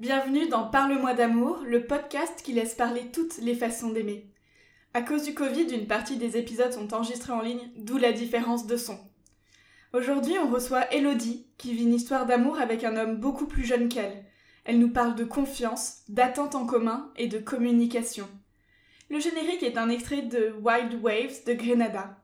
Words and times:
Bienvenue 0.00 0.48
dans 0.48 0.66
Parle-moi 0.66 1.12
d'amour, 1.12 1.58
le 1.66 1.84
podcast 1.84 2.40
qui 2.42 2.54
laisse 2.54 2.74
parler 2.74 3.10
toutes 3.12 3.36
les 3.36 3.54
façons 3.54 3.90
d'aimer. 3.90 4.30
À 4.94 5.02
cause 5.02 5.24
du 5.24 5.34
Covid, 5.34 5.64
une 5.64 5.86
partie 5.86 6.16
des 6.16 6.38
épisodes 6.38 6.72
sont 6.72 6.94
enregistrés 6.94 7.34
en 7.34 7.42
ligne, 7.42 7.68
d'où 7.76 7.98
la 7.98 8.10
différence 8.10 8.66
de 8.66 8.78
son. 8.78 8.98
Aujourd'hui, 9.92 10.38
on 10.42 10.48
reçoit 10.48 10.90
Elodie, 10.90 11.48
qui 11.58 11.74
vit 11.74 11.82
une 11.82 11.92
histoire 11.92 12.24
d'amour 12.24 12.58
avec 12.58 12.82
un 12.82 12.96
homme 12.96 13.16
beaucoup 13.16 13.44
plus 13.44 13.62
jeune 13.62 13.90
qu'elle. 13.90 14.24
Elle 14.64 14.78
nous 14.78 14.88
parle 14.88 15.16
de 15.16 15.24
confiance, 15.24 15.98
d'attente 16.08 16.54
en 16.54 16.64
commun 16.64 17.12
et 17.16 17.26
de 17.26 17.38
communication. 17.38 18.26
Le 19.10 19.20
générique 19.20 19.62
est 19.62 19.76
un 19.76 19.90
extrait 19.90 20.22
de 20.22 20.54
Wild 20.62 20.94
Waves 21.02 21.44
de 21.46 21.52
Grenada. 21.52 22.16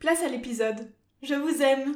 Place 0.00 0.24
à 0.24 0.28
l'épisode. 0.28 0.90
Je 1.22 1.36
vous 1.36 1.62
aime 1.62 1.94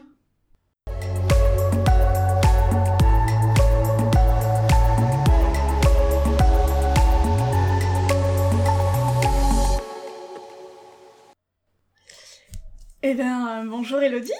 Eh 13.06 13.12
bien, 13.12 13.60
euh, 13.60 13.68
bonjour 13.68 14.00
Elodie. 14.00 14.32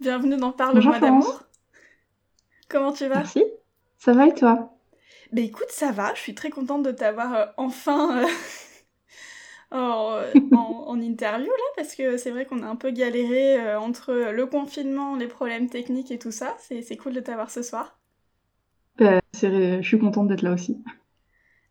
Bienvenue 0.00 0.38
dans 0.38 0.50
Parle-moi 0.50 0.98
d'amour. 1.00 1.42
Comment 2.66 2.94
tu 2.94 3.06
vas? 3.08 3.16
Merci. 3.16 3.44
Ça 3.98 4.14
va 4.14 4.26
et 4.26 4.32
toi? 4.32 4.74
Ben 5.32 5.44
écoute, 5.44 5.68
ça 5.68 5.92
va. 5.92 6.14
Je 6.14 6.20
suis 6.20 6.34
très 6.34 6.48
contente 6.48 6.82
de 6.82 6.92
t'avoir 6.92 7.34
euh, 7.34 7.44
enfin 7.58 8.24
euh, 8.24 8.26
en, 9.70 10.98
interview 10.98 11.50
là, 11.50 11.64
parce 11.76 11.94
que 11.94 12.16
c'est 12.16 12.30
vrai 12.30 12.46
qu'on 12.46 12.62
a 12.62 12.66
un 12.66 12.76
peu 12.76 12.90
galéré 12.90 13.76
entre 13.76 14.14
le 14.14 14.46
confinement, 14.46 15.16
les 15.16 15.28
problèmes 15.28 15.68
techniques 15.68 16.10
et 16.10 16.18
tout 16.18 16.32
ça. 16.32 16.56
C'est 16.58 16.96
cool 16.96 17.12
de 17.12 17.20
t'avoir 17.20 17.50
ce 17.50 17.60
soir. 17.60 17.98
Ben, 18.96 19.20
je 19.34 19.82
suis 19.82 19.98
contente 19.98 20.28
d'être 20.28 20.40
là 20.40 20.54
aussi. 20.54 20.82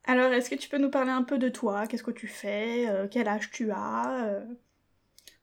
Alors, 0.06 0.32
est-ce 0.32 0.52
que 0.52 0.56
tu 0.56 0.70
peux 0.70 0.78
nous 0.78 0.92
parler 0.92 1.10
un 1.10 1.24
peu 1.24 1.40
de 1.40 1.50
toi? 1.50 1.88
Qu'est-ce 1.88 2.04
que 2.04 2.12
tu 2.12 2.28
fais? 2.28 2.88
Quel 3.10 3.28
âge 3.28 3.50
tu 3.50 3.72
as? 3.72 4.44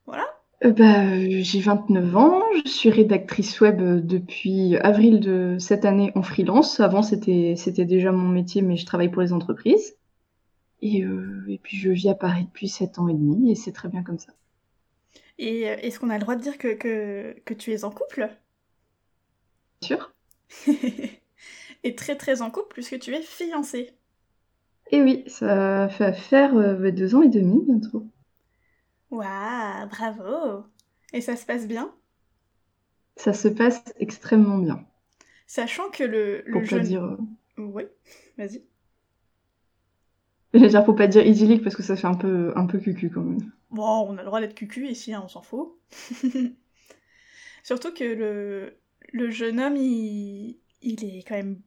Voilà. 0.06 0.41
Euh, 0.64 0.70
bah, 0.70 1.18
j'ai 1.18 1.60
29 1.60 2.16
ans, 2.16 2.41
je 2.64 2.70
suis 2.70 2.91
rédactrice 2.91 3.60
web 3.60 3.80
euh, 3.80 4.00
depuis 4.00 4.77
avril 4.77 5.18
de 5.18 5.56
cette 5.58 5.84
année 5.84 6.12
en 6.14 6.22
freelance. 6.22 6.78
Avant, 6.78 7.02
c'était 7.02 7.55
c'était 7.56 7.84
déjà 7.84 8.12
mon 8.12 8.28
métier, 8.28 8.62
mais 8.62 8.77
je 8.77 8.86
travaille 8.86 9.10
pour 9.10 9.22
les 9.22 9.33
entreprises. 9.33 9.96
Et, 10.80 11.02
euh, 11.05 11.44
et 11.48 11.58
puis, 11.58 11.77
je 11.77 11.90
vis 11.90 12.08
à 12.08 12.14
Paris 12.14 12.44
depuis 12.44 12.68
7 12.68 12.98
ans 12.98 13.08
et 13.08 13.14
demi, 13.14 13.50
et 13.50 13.55
c'est 13.55 13.72
très 13.72 13.88
bien 13.88 14.02
comme 14.02 14.18
ça. 14.18 14.33
Et 15.38 15.62
est-ce 15.62 15.98
qu'on 15.98 16.10
a 16.10 16.14
le 16.14 16.20
droit 16.20 16.36
de 16.36 16.42
dire 16.42 16.58
que, 16.58 16.74
que, 16.74 17.36
que 17.44 17.55
tu 17.55 17.72
es 17.72 17.84
en 17.84 17.90
couple? 17.90 18.30
Bien 19.80 19.96
sûr. 19.96 20.14
et 21.84 21.94
très 21.96 22.16
très 22.16 22.42
en 22.42 22.50
couple, 22.50 22.74
puisque 22.74 22.98
tu 23.00 23.14
es 23.14 23.22
fiancée. 23.22 23.90
Et 24.90 25.02
oui, 25.02 25.24
ça 25.27 25.88
fait 25.88 26.12
faire 26.12 26.52
deux 26.92 27.14
ans 27.14 27.22
et 27.22 27.28
demi 27.28 27.64
bientôt. 27.64 28.06
Waouh, 29.12 29.86
bravo 29.88 30.66
Et 31.12 31.20
ça 31.20 31.36
se 31.36 31.46
passe 31.46 31.68
bien? 31.68 31.94
Ça 33.16 33.32
se 33.32 33.48
passe 33.48 33.82
extrêmement 33.98 34.58
bien. 34.58 34.84
Sachant 35.46 35.88
que 35.91 36.02
le, 36.02 36.42
le 36.46 36.52
pour 36.52 36.64
jeune... 36.64 36.78
Pas 36.80 36.84
dire... 36.84 37.05
Euh, 37.05 37.16
oui, 37.58 37.84
vas-y. 38.36 38.64
J'allais 40.55 40.68
dire 40.68 40.84
pour 40.84 40.96
pas 40.96 41.08
dire 41.08 41.27
idyllique 41.27 41.62
parce 41.62 41.77
que 41.77 41.83
ça 41.83 41.94
fait 41.94 42.06
un 42.06 42.14
peu, 42.14 42.52
un 42.56 42.64
peu 42.66 42.78
cucu 42.78 43.10
quand 43.10 43.20
même. 43.20 43.52
Bon, 43.70 44.06
on 44.08 44.18
a 44.18 44.22
le 44.22 44.27
droit 44.27 44.40
d'être 44.40 44.55
cucu 44.55 44.86
ici, 44.88 45.12
hein, 45.14 45.22
on 45.24 45.28
s'en 45.28 45.42
fout. 45.42 45.78
Surtout 47.62 47.92
que 47.92 48.05
le, 48.05 48.78
le 49.12 49.30
jeune 49.30 49.60
homme, 49.60 49.77
il, 49.77 50.58
il 50.83 51.05
est 51.05 51.22
quand 51.27 51.36
même... 51.36 51.60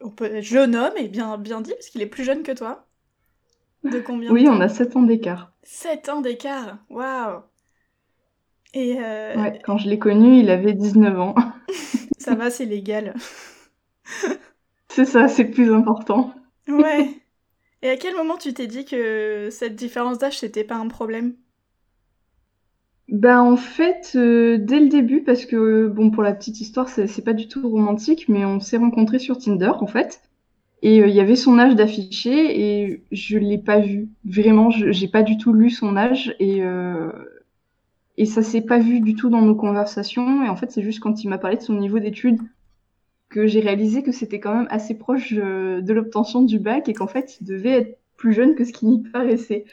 On 0.00 0.10
peut... 0.10 0.40
Jeune 0.40 0.76
homme, 0.76 0.94
et 0.96 1.08
bien, 1.08 1.38
bien 1.38 1.60
dit, 1.60 1.72
parce 1.72 1.88
qu'il 1.90 2.02
est 2.02 2.06
plus 2.06 2.24
jeune 2.24 2.42
que 2.42 2.52
toi. 2.52 2.86
De 3.84 4.00
combien 4.00 4.32
Oui, 4.32 4.46
on 4.48 4.60
a 4.60 4.68
7 4.68 4.96
ans 4.96 5.02
d'écart. 5.02 5.52
7 5.62 6.08
ans 6.08 6.20
d'écart 6.20 6.78
Waouh 6.90 7.42
Et 8.72 8.96
euh... 8.98 9.36
Ouais, 9.36 9.60
quand 9.64 9.78
je 9.78 9.88
l'ai 9.88 9.98
connu, 9.98 10.38
il 10.38 10.50
avait 10.50 10.72
19 10.74 11.18
ans. 11.18 11.34
ça 12.18 12.34
va, 12.34 12.50
c'est 12.50 12.64
légal. 12.64 13.14
c'est 14.88 15.04
ça, 15.04 15.28
c'est 15.28 15.46
plus 15.46 15.72
important. 15.72 16.34
ouais. 16.68 17.10
Et 17.82 17.90
à 17.90 17.98
quel 17.98 18.14
moment 18.16 18.38
tu 18.38 18.54
t'es 18.54 18.66
dit 18.66 18.86
que 18.86 19.50
cette 19.50 19.76
différence 19.76 20.16
d'âge, 20.18 20.38
c'était 20.38 20.64
pas 20.64 20.76
un 20.76 20.88
problème? 20.88 21.34
Bah 23.08 23.42
en 23.42 23.56
fait, 23.56 24.12
euh, 24.16 24.58
dès 24.58 24.80
le 24.80 24.88
début, 24.88 25.22
parce 25.22 25.44
que 25.46 25.88
bon 25.88 26.10
pour 26.10 26.22
la 26.22 26.32
petite 26.34 26.60
histoire, 26.60 26.88
c'est 26.88 27.24
pas 27.24 27.32
du 27.34 27.48
tout 27.48 27.66
romantique, 27.68 28.28
mais 28.28 28.44
on 28.44 28.60
s'est 28.60 28.76
rencontrés 28.78 29.18
sur 29.18 29.38
Tinder 29.38 29.72
en 29.80 29.86
fait. 29.86 30.22
Et 30.84 31.00
euh, 31.00 31.08
il 31.08 31.14
y 31.14 31.20
avait 31.20 31.34
son 31.34 31.58
âge 31.58 31.74
d'affiché 31.74 32.60
et 32.60 33.04
je 33.10 33.38
l'ai 33.38 33.56
pas 33.56 33.80
vu. 33.80 34.10
Vraiment, 34.26 34.68
j'ai 34.70 35.08
pas 35.08 35.22
du 35.22 35.38
tout 35.38 35.54
lu 35.54 35.70
son 35.70 35.96
âge 35.96 36.36
et 36.38 36.62
euh, 36.62 37.10
et 38.18 38.26
ça 38.26 38.42
s'est 38.42 38.60
pas 38.60 38.78
vu 38.78 39.00
du 39.00 39.14
tout 39.14 39.30
dans 39.30 39.40
nos 39.40 39.54
conversations. 39.56 40.44
Et 40.44 40.48
en 40.48 40.56
fait, 40.56 40.70
c'est 40.70 40.82
juste 40.82 41.00
quand 41.00 41.24
il 41.24 41.28
m'a 41.28 41.38
parlé 41.38 41.56
de 41.56 41.62
son 41.62 41.74
niveau 41.74 41.98
d'études 41.98 42.38
que 43.30 43.46
j'ai 43.46 43.60
réalisé 43.60 44.02
que 44.02 44.12
c'était 44.12 44.40
quand 44.40 44.54
même 44.54 44.68
assez 44.70 44.96
proche 44.96 45.32
euh, 45.32 45.80
de 45.80 45.92
l'obtention 45.94 46.42
du 46.42 46.58
bac 46.58 46.88
et 46.88 46.92
qu'en 46.92 47.08
fait, 47.08 47.38
il 47.40 47.44
devait 47.46 47.70
être 47.70 47.98
plus 48.18 48.34
jeune 48.34 48.54
que 48.54 48.64
ce 48.64 48.72
qui 48.72 48.86
n'y 48.86 49.02
paraissait. 49.10 49.64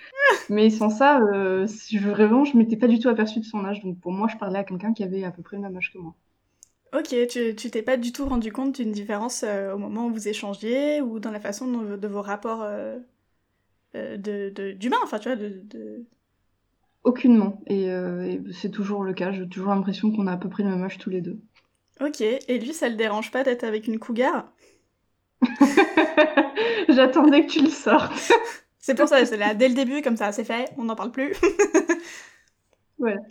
Mais 0.49 0.69
sans 0.69 0.89
ça, 0.89 1.19
vraiment, 1.19 2.45
je 2.45 2.57
m'étais 2.57 2.77
pas 2.77 2.87
du 2.87 2.99
tout 2.99 3.09
aperçue 3.09 3.41
de 3.41 3.45
son 3.45 3.65
âge. 3.65 3.81
Donc 3.83 3.99
pour 3.99 4.13
moi, 4.13 4.29
je 4.31 4.37
parlais 4.37 4.59
à 4.59 4.63
quelqu'un 4.63 4.93
qui 4.93 5.03
avait 5.03 5.25
à 5.25 5.31
peu 5.31 5.41
près 5.41 5.57
le 5.57 5.63
même 5.63 5.75
âge 5.75 5.91
que 5.91 5.99
moi. 5.99 6.15
Ok, 6.93 7.15
tu 7.29 7.55
t'es 7.55 7.81
pas 7.81 7.95
du 7.95 8.11
tout 8.11 8.25
rendu 8.25 8.51
compte 8.51 8.75
d'une 8.75 8.91
différence 8.91 9.43
euh, 9.43 9.73
au 9.73 9.77
moment 9.77 10.07
où 10.07 10.13
vous 10.13 10.27
échangiez 10.27 10.99
ou 10.99 11.19
dans 11.19 11.31
la 11.31 11.39
façon 11.39 11.67
de, 11.67 12.07
vos 12.07 12.21
rapports 12.21 12.63
euh, 12.63 12.97
euh, 13.95 14.17
de 14.17 14.71
d'humains, 14.73 14.97
enfin 15.01 15.17
tu 15.17 15.29
vois, 15.29 15.37
de... 15.37 16.05
Aucunement, 17.03 17.61
et, 17.65 17.87
c'est 18.51 18.69
toujours 18.69 19.03
le 19.03 19.13
cas, 19.13 19.31
j'ai 19.31 19.47
toujours 19.47 19.69
l'impression 19.69 20.11
qu'on 20.11 20.27
a 20.27 20.33
à 20.33 20.37
peu 20.37 20.49
près 20.49 20.63
le 20.63 20.69
même 20.69 20.83
âge 20.83 20.97
tous 20.97 21.09
les 21.09 21.21
deux. 21.21 21.39
Ok, 22.01 22.21
et 22.21 22.59
lui 22.59 22.73
ça 22.73 22.89
le 22.89 22.95
dérange 22.95 23.31
pas 23.31 23.43
d'être 23.43 23.63
avec 23.63 23.87
une 23.87 23.97
cougar? 23.97 24.51
J'attendais 26.89 27.45
que 27.45 27.51
tu 27.51 27.61
le 27.63 27.69
sortes. 27.69 28.31
c'est 28.79 28.95
pour 28.95 29.07
ça, 29.07 29.25
c'est 29.25 29.37
là 29.37 29.55
dès 29.55 29.69
le 29.69 29.75
début, 29.75 30.01
comme 30.01 30.17
ça 30.17 30.33
c'est 30.33 30.43
fait, 30.43 30.69
on 30.77 30.83
n'en 30.83 30.95
parle 30.95 31.11
plus. 31.11 31.33
voilà. 32.99 33.21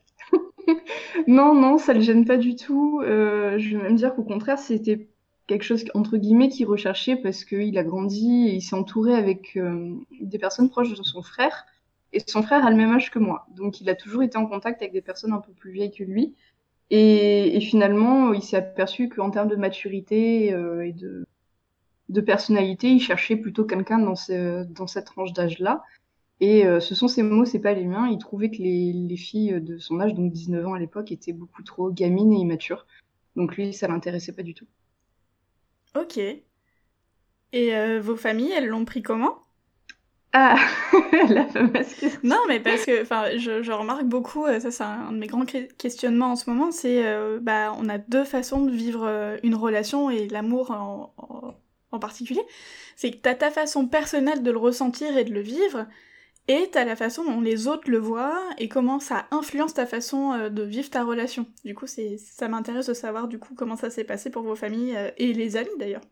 Non, 1.26 1.54
non, 1.54 1.78
ça 1.78 1.92
le 1.92 2.00
gêne 2.00 2.24
pas 2.24 2.36
du 2.36 2.56
tout. 2.56 3.00
Euh, 3.02 3.58
je 3.58 3.76
vais 3.76 3.82
même 3.82 3.96
dire 3.96 4.14
qu'au 4.14 4.22
contraire, 4.22 4.58
c'était 4.58 5.08
quelque 5.46 5.64
chose 5.64 5.84
entre 5.94 6.16
guillemets 6.16 6.48
qu'il 6.48 6.66
recherchait 6.66 7.16
parce 7.16 7.44
qu'il 7.44 7.76
a 7.76 7.84
grandi 7.84 8.48
et 8.48 8.54
il 8.54 8.62
s'est 8.62 8.76
entouré 8.76 9.14
avec 9.14 9.56
euh, 9.56 9.94
des 10.20 10.38
personnes 10.38 10.70
proches 10.70 10.96
de 10.96 11.02
son 11.02 11.22
frère. 11.22 11.66
Et 12.12 12.20
son 12.26 12.42
frère 12.42 12.64
a 12.64 12.70
le 12.70 12.76
même 12.76 12.92
âge 12.92 13.10
que 13.10 13.18
moi, 13.18 13.46
donc 13.54 13.80
il 13.80 13.88
a 13.88 13.94
toujours 13.94 14.22
été 14.22 14.36
en 14.36 14.46
contact 14.46 14.82
avec 14.82 14.92
des 14.92 15.00
personnes 15.00 15.32
un 15.32 15.38
peu 15.38 15.52
plus 15.52 15.70
vieilles 15.70 15.92
que 15.92 16.02
lui. 16.04 16.34
Et, 16.92 17.60
finalement, 17.60 18.32
il 18.32 18.42
s'est 18.42 18.56
aperçu 18.56 19.08
qu'en 19.08 19.30
termes 19.30 19.48
de 19.48 19.54
maturité 19.54 20.52
euh, 20.52 20.84
et 20.84 20.92
de, 20.92 22.20
personnalité, 22.20 22.88
il 22.88 23.00
cherchait 23.00 23.36
plutôt 23.36 23.64
quelqu'un 23.64 24.00
dans 24.00 24.16
cette 24.16 25.04
tranche 25.04 25.32
d'âge-là. 25.32 25.84
Et 26.40 26.66
euh, 26.66 26.80
ce 26.80 26.94
sont 26.94 27.06
ses 27.06 27.22
mots, 27.22 27.44
c'est 27.44 27.58
pas 27.58 27.74
les 27.74 27.84
miens. 27.84 28.08
Il 28.08 28.18
trouvait 28.18 28.50
que 28.50 28.56
les, 28.56 28.92
les, 28.92 29.16
filles 29.16 29.60
de 29.60 29.78
son 29.78 30.00
âge, 30.00 30.14
donc 30.14 30.32
19 30.32 30.66
ans 30.66 30.74
à 30.74 30.78
l'époque, 30.78 31.12
étaient 31.12 31.34
beaucoup 31.34 31.62
trop 31.62 31.90
gamines 31.90 32.32
et 32.32 32.38
immatures. 32.38 32.86
Donc 33.36 33.56
lui, 33.56 33.74
ça 33.74 33.88
l'intéressait 33.88 34.32
pas 34.32 34.42
du 34.42 34.54
tout. 34.54 34.66
Ok. 35.94 36.16
Et 36.16 36.42
euh, 37.54 38.00
vos 38.00 38.16
familles, 38.16 38.52
elles 38.52 38.68
l'ont 38.68 38.86
pris 38.86 39.02
comment? 39.02 39.38
Ah, 40.32 40.56
la 41.28 41.46
fameuse 41.46 41.92
question. 41.94 42.20
Non, 42.22 42.38
mais 42.48 42.60
parce 42.60 42.86
que 42.86 43.04
je, 43.36 43.62
je 43.62 43.72
remarque 43.72 44.04
beaucoup, 44.04 44.46
euh, 44.46 44.60
ça 44.60 44.70
c'est 44.70 44.84
un 44.84 45.10
de 45.10 45.18
mes 45.18 45.26
grands 45.26 45.44
questionnements 45.44 46.30
en 46.30 46.36
ce 46.36 46.48
moment, 46.48 46.70
c'est 46.70 47.02
bah 47.40 47.74
on 47.76 47.88
a 47.88 47.98
deux 47.98 48.22
façons 48.22 48.64
de 48.64 48.70
vivre 48.70 49.36
une 49.42 49.56
relation 49.56 50.08
et 50.08 50.28
l'amour 50.28 50.70
en, 50.70 51.12
en, 51.16 51.54
en, 51.90 51.98
particulier. 51.98 52.42
C'est 52.94 53.10
que 53.10 53.16
t'as 53.16 53.34
ta 53.34 53.50
façon 53.50 53.88
personnelle 53.88 54.44
de 54.44 54.52
le 54.52 54.58
ressentir 54.58 55.18
et 55.18 55.24
de 55.24 55.34
le 55.34 55.40
vivre, 55.40 55.88
et 56.48 56.68
t'as 56.72 56.84
la 56.84 56.96
façon 56.96 57.24
dont 57.24 57.40
les 57.40 57.68
autres 57.68 57.88
le 57.88 57.98
voient 57.98 58.42
et 58.58 58.68
comment 58.68 58.98
ça 58.98 59.26
influence 59.30 59.74
ta 59.74 59.86
façon 59.86 60.32
euh, 60.32 60.50
de 60.50 60.62
vivre 60.62 60.90
ta 60.90 61.04
relation. 61.04 61.46
Du 61.64 61.74
coup, 61.74 61.86
c'est 61.86 62.16
ça 62.18 62.48
m'intéresse 62.48 62.86
de 62.86 62.94
savoir 62.94 63.28
du 63.28 63.38
coup 63.38 63.54
comment 63.54 63.76
ça 63.76 63.88
s'est 63.88 64.04
passé 64.04 64.30
pour 64.30 64.42
vos 64.42 64.56
familles 64.56 64.96
euh, 64.96 65.10
et 65.16 65.32
les 65.32 65.56
amis 65.56 65.68
d'ailleurs. 65.78 66.02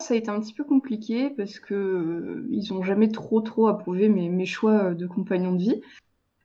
Ça 0.00 0.14
a 0.14 0.16
été 0.16 0.30
un 0.30 0.40
petit 0.40 0.52
peu 0.52 0.64
compliqué 0.64 1.30
parce 1.30 1.58
que 1.58 1.74
euh, 1.74 2.46
ils 2.50 2.74
ont 2.74 2.82
jamais 2.82 3.08
trop 3.08 3.40
trop 3.40 3.68
approuvé 3.68 4.08
mes, 4.10 4.46
choix 4.46 4.94
de 4.94 5.06
compagnon 5.06 5.52
de 5.52 5.62
vie. 5.62 5.82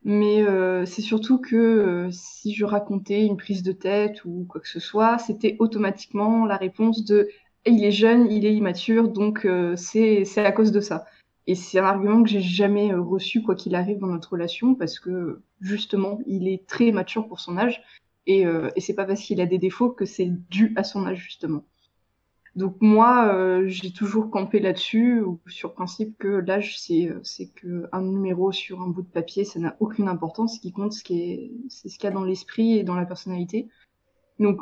Mais 0.04 0.46
c'est 0.86 1.02
surtout 1.02 1.38
que 1.38 2.08
si 2.12 2.54
je 2.54 2.64
racontais 2.64 3.26
une 3.26 3.36
prise 3.36 3.62
de 3.62 3.72
tête 3.72 4.24
ou 4.24 4.46
quoi 4.48 4.60
que 4.60 4.68
ce 4.68 4.80
soit, 4.80 5.18
c'était 5.18 5.56
automatiquement 5.58 6.46
la 6.46 6.56
réponse 6.56 7.04
de 7.04 7.28
il 7.66 7.84
est 7.84 7.90
jeune, 7.90 8.30
il 8.30 8.46
est 8.46 8.54
immature, 8.54 9.08
donc 9.08 9.46
c'est 9.76 10.24
à 10.38 10.52
cause 10.52 10.72
de 10.72 10.80
ça. 10.80 11.04
Et 11.48 11.54
c'est 11.54 11.80
un 11.80 11.84
argument 11.84 12.22
que 12.22 12.28
j'ai 12.28 12.42
jamais 12.42 12.92
euh, 12.92 13.00
reçu, 13.00 13.42
quoi 13.42 13.54
qu'il 13.54 13.74
arrive 13.74 13.98
dans 13.98 14.06
notre 14.06 14.32
relation, 14.32 14.74
parce 14.74 15.00
que 15.00 15.40
justement, 15.62 16.20
il 16.26 16.46
est 16.46 16.66
très 16.66 16.92
mature 16.92 17.26
pour 17.26 17.40
son 17.40 17.56
âge. 17.56 17.82
Et, 18.26 18.46
euh, 18.46 18.68
et 18.76 18.82
c'est 18.82 18.94
pas 18.94 19.06
parce 19.06 19.22
qu'il 19.22 19.40
a 19.40 19.46
des 19.46 19.58
défauts 19.58 19.90
que 19.90 20.04
c'est 20.04 20.30
dû 20.50 20.74
à 20.76 20.84
son 20.84 21.06
âge, 21.06 21.18
justement. 21.18 21.64
Donc 22.54 22.76
moi, 22.80 23.32
euh, 23.34 23.66
j'ai 23.66 23.92
toujours 23.92 24.30
campé 24.30 24.60
là-dessus, 24.60 25.22
sur 25.46 25.68
le 25.68 25.74
principe 25.74 26.18
que 26.18 26.28
l'âge, 26.28 26.78
c'est 26.78 27.08
euh, 27.08 27.20
c'est 27.22 27.48
que 27.54 27.88
un 27.92 28.02
numéro 28.02 28.52
sur 28.52 28.82
un 28.82 28.88
bout 28.88 29.02
de 29.02 29.08
papier, 29.08 29.44
ça 29.44 29.58
n'a 29.58 29.76
aucune 29.80 30.08
importance. 30.08 30.56
Ce 30.56 30.60
qui 30.60 30.72
compte, 30.72 30.92
c'est 30.92 31.50
ce 31.68 31.98
qu'il 31.98 32.04
y 32.04 32.06
a 32.08 32.10
dans 32.10 32.24
l'esprit 32.24 32.76
et 32.76 32.82
dans 32.82 32.96
la 32.96 33.06
personnalité. 33.06 33.68
Donc 34.38 34.60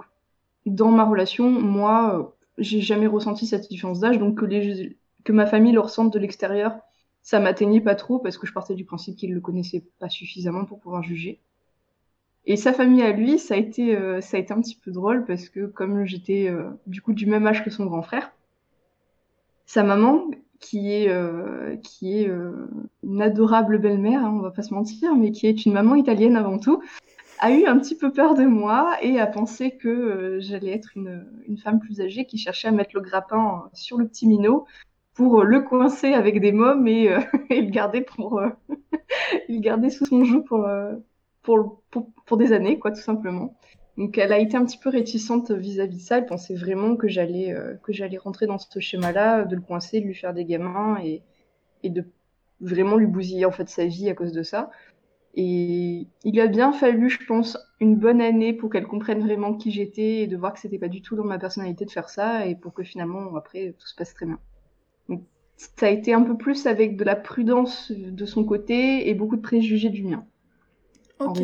dans 0.66 0.90
ma 0.92 1.04
relation, 1.04 1.50
moi, 1.50 2.36
j'ai 2.58 2.80
jamais 2.80 3.06
ressenti 3.06 3.46
cette 3.46 3.68
différence 3.68 4.00
d'âge, 4.00 4.18
donc 4.18 4.38
que 4.38 4.44
les 4.44 4.96
que 5.26 5.32
ma 5.32 5.44
famille 5.44 5.72
le 5.72 5.80
ressente 5.80 6.12
de 6.12 6.18
l'extérieur, 6.20 6.78
ça 7.20 7.40
m'atteignait 7.40 7.80
pas 7.80 7.96
trop 7.96 8.20
parce 8.20 8.38
que 8.38 8.46
je 8.46 8.52
partais 8.52 8.76
du 8.76 8.84
principe 8.84 9.16
qu'ils 9.16 9.34
le 9.34 9.40
connaissaient 9.40 9.84
pas 9.98 10.08
suffisamment 10.08 10.64
pour 10.64 10.78
pouvoir 10.78 11.02
juger. 11.02 11.40
Et 12.44 12.56
sa 12.56 12.72
famille 12.72 13.02
à 13.02 13.10
lui, 13.10 13.40
ça 13.40 13.54
a 13.54 13.56
été, 13.56 13.96
euh, 13.96 14.20
ça 14.20 14.36
a 14.36 14.40
un 14.40 14.60
petit 14.60 14.76
peu 14.76 14.92
drôle 14.92 15.24
parce 15.24 15.48
que 15.48 15.66
comme 15.66 16.06
j'étais 16.06 16.48
euh, 16.48 16.70
du 16.86 17.02
coup 17.02 17.12
du 17.12 17.26
même 17.26 17.44
âge 17.44 17.64
que 17.64 17.70
son 17.70 17.86
grand 17.86 18.02
frère, 18.02 18.30
sa 19.66 19.82
maman, 19.82 20.30
qui 20.60 20.92
est, 20.92 21.08
euh, 21.08 21.76
qui 21.78 22.20
est 22.20 22.30
une 23.02 23.20
adorable 23.20 23.78
belle-mère, 23.78 24.24
hein, 24.24 24.32
on 24.32 24.38
va 24.38 24.52
pas 24.52 24.62
se 24.62 24.72
mentir, 24.72 25.16
mais 25.16 25.32
qui 25.32 25.48
est 25.48 25.66
une 25.66 25.72
maman 25.72 25.96
italienne 25.96 26.36
avant 26.36 26.60
tout, 26.60 26.80
a 27.40 27.50
eu 27.50 27.66
un 27.66 27.76
petit 27.80 27.96
peu 27.96 28.12
peur 28.12 28.36
de 28.36 28.44
moi 28.44 28.96
et 29.02 29.18
a 29.18 29.26
pensé 29.26 29.72
que 29.72 30.38
j'allais 30.40 30.70
être 30.70 30.92
une, 30.94 31.26
une, 31.48 31.58
femme 31.58 31.80
plus 31.80 32.00
âgée 32.00 32.26
qui 32.26 32.38
cherchait 32.38 32.68
à 32.68 32.70
mettre 32.70 32.92
le 32.94 33.00
grappin 33.00 33.68
sur 33.74 33.98
le 33.98 34.06
petit 34.06 34.28
minot 34.28 34.66
pour 35.16 35.42
le 35.42 35.62
coincer 35.62 36.12
avec 36.12 36.40
des 36.40 36.52
mômes 36.52 36.86
et, 36.86 37.16
et 37.50 37.62
le 37.62 37.70
garder 37.70 38.02
pour 38.02 38.40
le 39.48 39.60
garder 39.60 39.90
sous 39.90 40.06
son 40.06 40.24
joug 40.24 40.42
pour 40.42 40.66
pour, 41.46 41.80
pour, 42.26 42.36
des 42.36 42.52
années, 42.52 42.78
quoi, 42.78 42.90
tout 42.90 43.00
simplement. 43.00 43.56
Donc 43.96 44.18
elle 44.18 44.32
a 44.32 44.38
été 44.38 44.56
un 44.56 44.64
petit 44.64 44.78
peu 44.78 44.90
réticente 44.90 45.50
vis-à-vis 45.50 45.96
de 45.96 46.02
ça. 46.02 46.18
Elle 46.18 46.26
pensait 46.26 46.54
vraiment 46.54 46.96
que 46.96 47.08
j'allais 47.08 47.52
euh, 47.52 47.74
que 47.82 47.92
j'allais 47.92 48.18
rentrer 48.18 48.46
dans 48.46 48.58
ce 48.58 48.80
schéma-là, 48.80 49.44
de 49.44 49.54
le 49.54 49.62
coincer, 49.62 50.00
de 50.00 50.06
lui 50.06 50.14
faire 50.14 50.34
des 50.34 50.44
gamins 50.44 50.98
et, 51.02 51.22
et 51.82 51.88
de 51.88 52.04
vraiment 52.60 52.96
lui 52.96 53.06
bousiller 53.06 53.46
en 53.46 53.52
fait 53.52 53.68
sa 53.68 53.86
vie 53.86 54.10
à 54.10 54.14
cause 54.14 54.32
de 54.32 54.42
ça. 54.42 54.70
Et 55.34 56.08
il 56.24 56.40
a 56.40 56.46
bien 56.46 56.72
fallu, 56.72 57.10
je 57.10 57.24
pense, 57.26 57.58
une 57.80 57.96
bonne 57.96 58.22
année 58.22 58.54
pour 58.54 58.70
qu'elle 58.70 58.86
comprenne 58.86 59.20
vraiment 59.20 59.54
qui 59.54 59.70
j'étais 59.70 60.22
et 60.22 60.26
de 60.26 60.36
voir 60.36 60.54
que 60.54 60.60
c'était 60.60 60.78
pas 60.78 60.88
du 60.88 61.02
tout 61.02 61.14
dans 61.14 61.24
ma 61.24 61.38
personnalité 61.38 61.84
de 61.84 61.90
faire 61.90 62.08
ça 62.08 62.46
et 62.46 62.56
pour 62.56 62.74
que 62.74 62.82
finalement 62.82 63.36
après 63.36 63.74
tout 63.78 63.86
se 63.86 63.94
passe 63.94 64.14
très 64.14 64.26
bien. 64.26 64.38
Donc 65.08 65.24
ça 65.56 65.86
a 65.86 65.90
été 65.90 66.12
un 66.14 66.22
peu 66.22 66.36
plus 66.36 66.66
avec 66.66 66.96
de 66.96 67.04
la 67.04 67.16
prudence 67.16 67.90
de 67.92 68.26
son 68.26 68.44
côté 68.44 69.08
et 69.08 69.14
beaucoup 69.14 69.36
de 69.36 69.42
préjugés 69.42 69.90
du 69.90 70.04
mien. 70.04 70.26
Ok. 71.18 71.40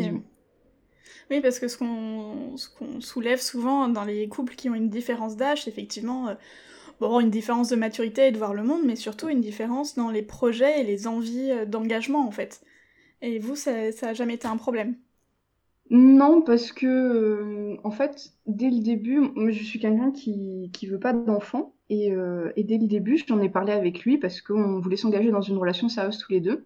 Oui, 1.29 1.41
parce 1.41 1.59
que 1.59 1.67
ce 1.67 1.77
qu'on 1.77 2.55
soulève 3.01 3.39
souvent 3.41 3.87
dans 3.87 4.03
les 4.05 4.27
couples 4.29 4.55
qui 4.55 4.69
ont 4.69 4.75
une 4.75 4.89
différence 4.89 5.35
d'âge, 5.35 5.63
c'est 5.63 5.69
effectivement 5.69 6.29
euh, 6.29 6.35
bon, 6.99 7.19
une 7.19 7.29
différence 7.29 7.69
de 7.69 7.75
maturité 7.75 8.27
et 8.27 8.31
de 8.31 8.37
voir 8.37 8.53
le 8.53 8.63
monde, 8.63 8.83
mais 8.85 8.95
surtout 8.95 9.29
une 9.29 9.41
différence 9.41 9.95
dans 9.95 10.11
les 10.11 10.23
projets 10.23 10.81
et 10.81 10.83
les 10.83 11.07
envies 11.07 11.51
euh, 11.51 11.65
d'engagement 11.65 12.27
en 12.27 12.31
fait. 12.31 12.61
Et 13.21 13.39
vous, 13.39 13.55
ça, 13.55 13.91
ça 13.91 14.09
a 14.09 14.15
jamais 14.15 14.35
été 14.35 14.47
un 14.47 14.57
problème? 14.57 14.95
Non, 15.89 16.41
parce 16.41 16.71
que 16.71 16.85
euh, 16.87 17.77
en 17.83 17.91
fait, 17.91 18.33
dès 18.47 18.69
le 18.69 18.79
début, 18.81 19.21
je 19.51 19.63
suis 19.63 19.79
quelqu'un 19.79 20.11
qui 20.11 20.69
qui 20.73 20.87
veut 20.87 20.99
pas 20.99 21.13
d'enfant 21.13 21.73
et, 21.93 22.13
et 22.55 22.63
dès 22.63 22.77
le 22.77 22.87
début, 22.87 23.21
j'en 23.27 23.41
ai 23.41 23.49
parlé 23.49 23.71
avec 23.71 24.03
lui 24.03 24.17
parce 24.17 24.41
qu'on 24.41 24.79
voulait 24.79 24.97
s'engager 24.97 25.31
dans 25.31 25.41
une 25.41 25.57
relation 25.57 25.89
sérieuse 25.89 26.17
tous 26.17 26.31
les 26.31 26.41
deux. 26.41 26.65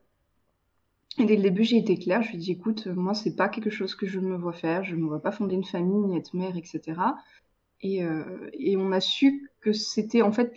Et 1.20 1.26
dès 1.26 1.36
le 1.36 1.42
début, 1.42 1.64
j'ai 1.64 1.78
été 1.78 1.98
claire. 1.98 2.22
Je 2.22 2.30
lui 2.30 2.38
ai 2.38 2.40
dit, 2.40 2.52
écoute, 2.52 2.88
moi, 2.88 3.14
c'est 3.14 3.36
pas 3.36 3.50
quelque 3.50 3.70
chose 3.70 3.96
que 3.96 4.06
je 4.06 4.20
me 4.20 4.36
vois 4.36 4.54
faire. 4.54 4.84
Je 4.84 4.96
me 4.96 5.08
vois 5.08 5.22
pas 5.22 5.32
fonder 5.32 5.56
une 5.56 5.64
famille, 5.64 5.98
ni 5.98 6.18
être 6.18 6.36
mère, 6.36 6.56
etc. 6.56 6.82
Et, 7.82 8.04
euh, 8.04 8.50
et 8.54 8.78
on 8.78 8.92
a 8.92 9.00
su 9.00 9.50
que 9.62 9.72
c'était 9.72 10.22
en 10.22 10.32
fait 10.32 10.56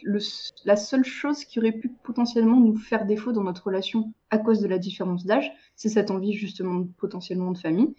la 0.65 0.77
seule 0.77 1.05
chose 1.05 1.45
qui 1.45 1.59
aurait 1.59 1.73
pu 1.73 1.91
potentiellement 2.03 2.61
nous 2.61 2.77
faire 2.77 3.07
défaut 3.07 3.33
dans 3.33 3.43
notre 3.43 3.67
relation 3.67 4.13
à 4.31 4.39
cause 4.39 4.61
de 4.61 4.69
la 4.69 4.79
différence 4.79 5.27
d'âge, 5.27 5.51
c'est 5.77 5.89
cette 5.89 6.11
envie 6.11 6.33
justement 6.33 6.87
potentiellement 6.99 7.51
de 7.51 7.59
famille. 7.59 7.95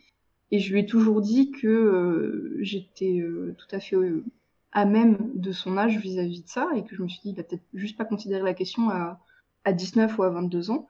Et 0.52 0.60
je 0.60 0.74
lui 0.74 0.82
ai 0.82 0.86
toujours 0.86 1.22
dit 1.22 1.52
que 1.52 1.68
euh, 1.68 2.58
j'étais 2.62 3.20
euh, 3.20 3.56
tout 3.58 3.76
à 3.76 3.80
fait 3.80 3.96
euh, 3.96 4.24
à 4.72 4.86
même 4.86 5.32
de 5.36 5.52
son 5.52 5.78
âge 5.78 5.98
vis-à-vis 5.98 6.44
de 6.44 6.48
ça 6.48 6.70
et 6.76 6.84
que 6.84 6.96
je 6.96 7.02
me 7.02 7.08
suis 7.08 7.22
dit, 7.22 7.30
il 7.30 7.36
va 7.36 7.44
peut-être 7.44 7.64
juste 7.74 7.98
pas 7.98 8.06
considérer 8.06 8.44
la 8.44 8.54
question 8.54 8.90
à, 8.90 9.20
à 9.66 9.74
19 9.74 10.18
ou 10.18 10.24
à 10.24 10.30
22 10.30 10.72
ans 10.72 10.88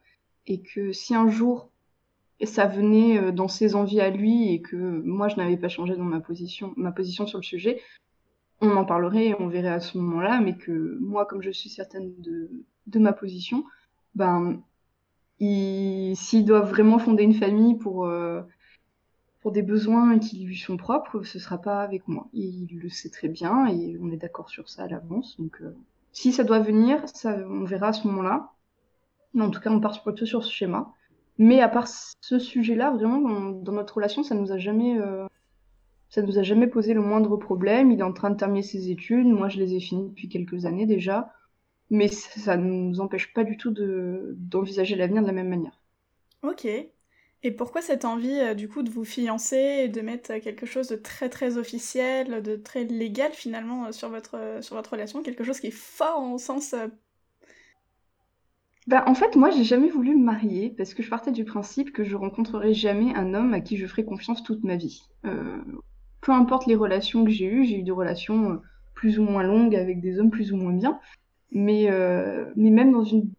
et 0.47 0.61
que 0.61 0.91
si 0.91 1.15
un 1.15 1.29
jour 1.29 1.69
ça 2.43 2.65
venait 2.65 3.19
euh, 3.19 3.31
dans 3.31 3.47
ses 3.47 3.75
envies 3.75 4.01
à 4.01 4.09
lui 4.09 4.51
et 4.51 4.61
que 4.61 4.75
moi 4.75 5.27
je 5.27 5.35
n'avais 5.35 5.57
pas 5.57 5.69
changé 5.69 5.95
dans 5.95 6.03
ma 6.03 6.19
position, 6.19 6.73
ma 6.75 6.91
position 6.91 7.27
sur 7.27 7.37
le 7.37 7.43
sujet, 7.43 7.81
on 8.61 8.75
en 8.75 8.85
parlerait 8.85 9.27
et 9.27 9.35
on 9.39 9.47
verrait 9.47 9.69
à 9.69 9.79
ce 9.79 9.97
moment-là, 9.97 10.39
mais 10.39 10.55
que 10.55 10.97
moi, 10.99 11.25
comme 11.25 11.41
je 11.41 11.49
suis 11.49 11.69
certaine 11.69 12.13
de, 12.21 12.49
de 12.87 12.99
ma 12.99 13.11
position, 13.11 13.63
ben, 14.13 14.61
s'ils 15.39 16.45
doivent 16.45 16.69
vraiment 16.69 16.99
fonder 16.99 17.23
une 17.23 17.33
famille 17.33 17.75
pour, 17.75 18.05
euh, 18.05 18.41
pour 19.41 19.51
des 19.51 19.63
besoins 19.63 20.19
qui 20.19 20.43
lui 20.45 20.57
sont 20.57 20.77
propres, 20.77 21.23
ce 21.23 21.39
sera 21.39 21.57
pas 21.57 21.81
avec 21.81 22.07
moi. 22.07 22.27
Il 22.31 22.67
le 22.81 22.89
sait 22.89 23.09
très 23.09 23.27
bien 23.27 23.65
et 23.67 23.97
on 23.99 24.11
est 24.11 24.17
d'accord 24.17 24.49
sur 24.49 24.69
ça 24.69 24.83
à 24.83 24.87
l'avance. 24.87 25.35
Donc, 25.39 25.61
euh, 25.61 25.75
si 26.13 26.31
ça 26.31 26.43
doit 26.43 26.59
venir, 26.59 27.03
on 27.25 27.63
verra 27.63 27.87
à 27.87 27.93
ce 27.93 28.07
moment-là. 28.07 28.51
Mais 29.33 29.43
en 29.43 29.49
tout 29.49 29.59
cas, 29.59 29.71
on 29.71 29.79
part 29.79 30.01
plutôt 30.03 30.27
sur 30.27 30.43
ce 30.43 30.51
schéma. 30.51 30.93
Mais 31.39 31.59
à 31.59 31.69
part 31.69 31.87
ce 31.87 32.37
sujet-là, 32.37 32.91
vraiment, 32.91 33.19
dans, 33.51 33.71
notre 33.71 33.95
relation, 33.95 34.21
ça 34.21 34.35
nous 34.35 34.51
a 34.51 34.59
jamais, 34.59 34.99
euh, 34.99 35.25
ça 36.09 36.21
nous 36.21 36.37
a 36.37 36.43
jamais 36.43 36.67
posé 36.67 36.93
le 36.93 37.01
moindre 37.01 37.35
problème. 37.35 37.91
Il 37.91 37.99
est 37.99 38.03
en 38.03 38.13
train 38.13 38.29
de 38.29 38.37
terminer 38.37 38.61
ses 38.61 38.91
études. 38.91 39.25
Moi, 39.25 39.49
je 39.49 39.57
les 39.57 39.73
ai 39.73 39.79
finies 39.79 40.09
depuis 40.09 40.29
quelques 40.29 40.65
années 40.65 40.85
déjà. 40.85 41.33
Mais 41.89 42.09
ça 42.09 42.57
ne 42.57 42.63
nous 42.63 43.01
empêche 43.01 43.33
pas 43.33 43.43
du 43.43 43.57
tout 43.57 43.71
de, 43.71 44.35
d'envisager 44.37 44.95
l'avenir 44.95 45.23
de 45.23 45.27
la 45.27 45.33
même 45.33 45.49
manière. 45.49 45.81
Ok. 46.43 46.67
Et 47.43 47.51
pourquoi 47.51 47.81
cette 47.81 48.05
envie, 48.05 48.39
euh, 48.39 48.53
du 48.53 48.69
coup, 48.69 48.83
de 48.83 48.91
vous 48.91 49.03
fiancer 49.03 49.83
et 49.83 49.87
de 49.87 50.01
mettre 50.01 50.37
quelque 50.39 50.65
chose 50.65 50.87
de 50.87 50.95
très 50.95 51.29
très 51.29 51.57
officiel, 51.57 52.43
de 52.43 52.55
très 52.55 52.83
légal 52.83 53.31
finalement 53.33 53.85
euh, 53.85 53.91
sur 53.91 54.09
votre, 54.09 54.59
sur 54.61 54.75
votre 54.75 54.91
relation, 54.91 55.23
quelque 55.23 55.43
chose 55.43 55.59
qui 55.59 55.67
est 55.67 55.71
fort 55.71 56.19
en 56.19 56.37
sens 56.37 56.75
bah, 58.87 59.03
en 59.07 59.13
fait, 59.13 59.35
moi, 59.35 59.51
j'ai 59.51 59.63
jamais 59.63 59.89
voulu 59.89 60.15
me 60.15 60.23
marier 60.23 60.73
parce 60.75 60.93
que 60.93 61.03
je 61.03 61.09
partais 61.09 61.31
du 61.31 61.45
principe 61.45 61.93
que 61.93 62.03
je 62.03 62.15
rencontrerais 62.15 62.73
jamais 62.73 63.13
un 63.15 63.33
homme 63.33 63.53
à 63.53 63.61
qui 63.61 63.77
je 63.77 63.85
ferais 63.85 64.03
confiance 64.03 64.43
toute 64.43 64.63
ma 64.63 64.75
vie. 64.75 65.03
Euh, 65.25 65.57
peu 66.19 66.31
importe 66.31 66.65
les 66.65 66.75
relations 66.75 67.23
que 67.23 67.31
j'ai 67.31 67.45
eues, 67.45 67.65
j'ai 67.65 67.79
eu 67.79 67.83
des 67.83 67.91
relations 67.91 68.51
euh, 68.51 68.55
plus 68.95 69.19
ou 69.19 69.23
moins 69.23 69.43
longues 69.43 69.75
avec 69.75 70.01
des 70.01 70.19
hommes 70.19 70.31
plus 70.31 70.51
ou 70.51 70.57
moins 70.57 70.73
bien, 70.73 70.99
mais, 71.51 71.91
euh, 71.91 72.51
mais 72.55 72.71
même 72.71 72.91
dans 72.91 73.03
une 73.03 73.29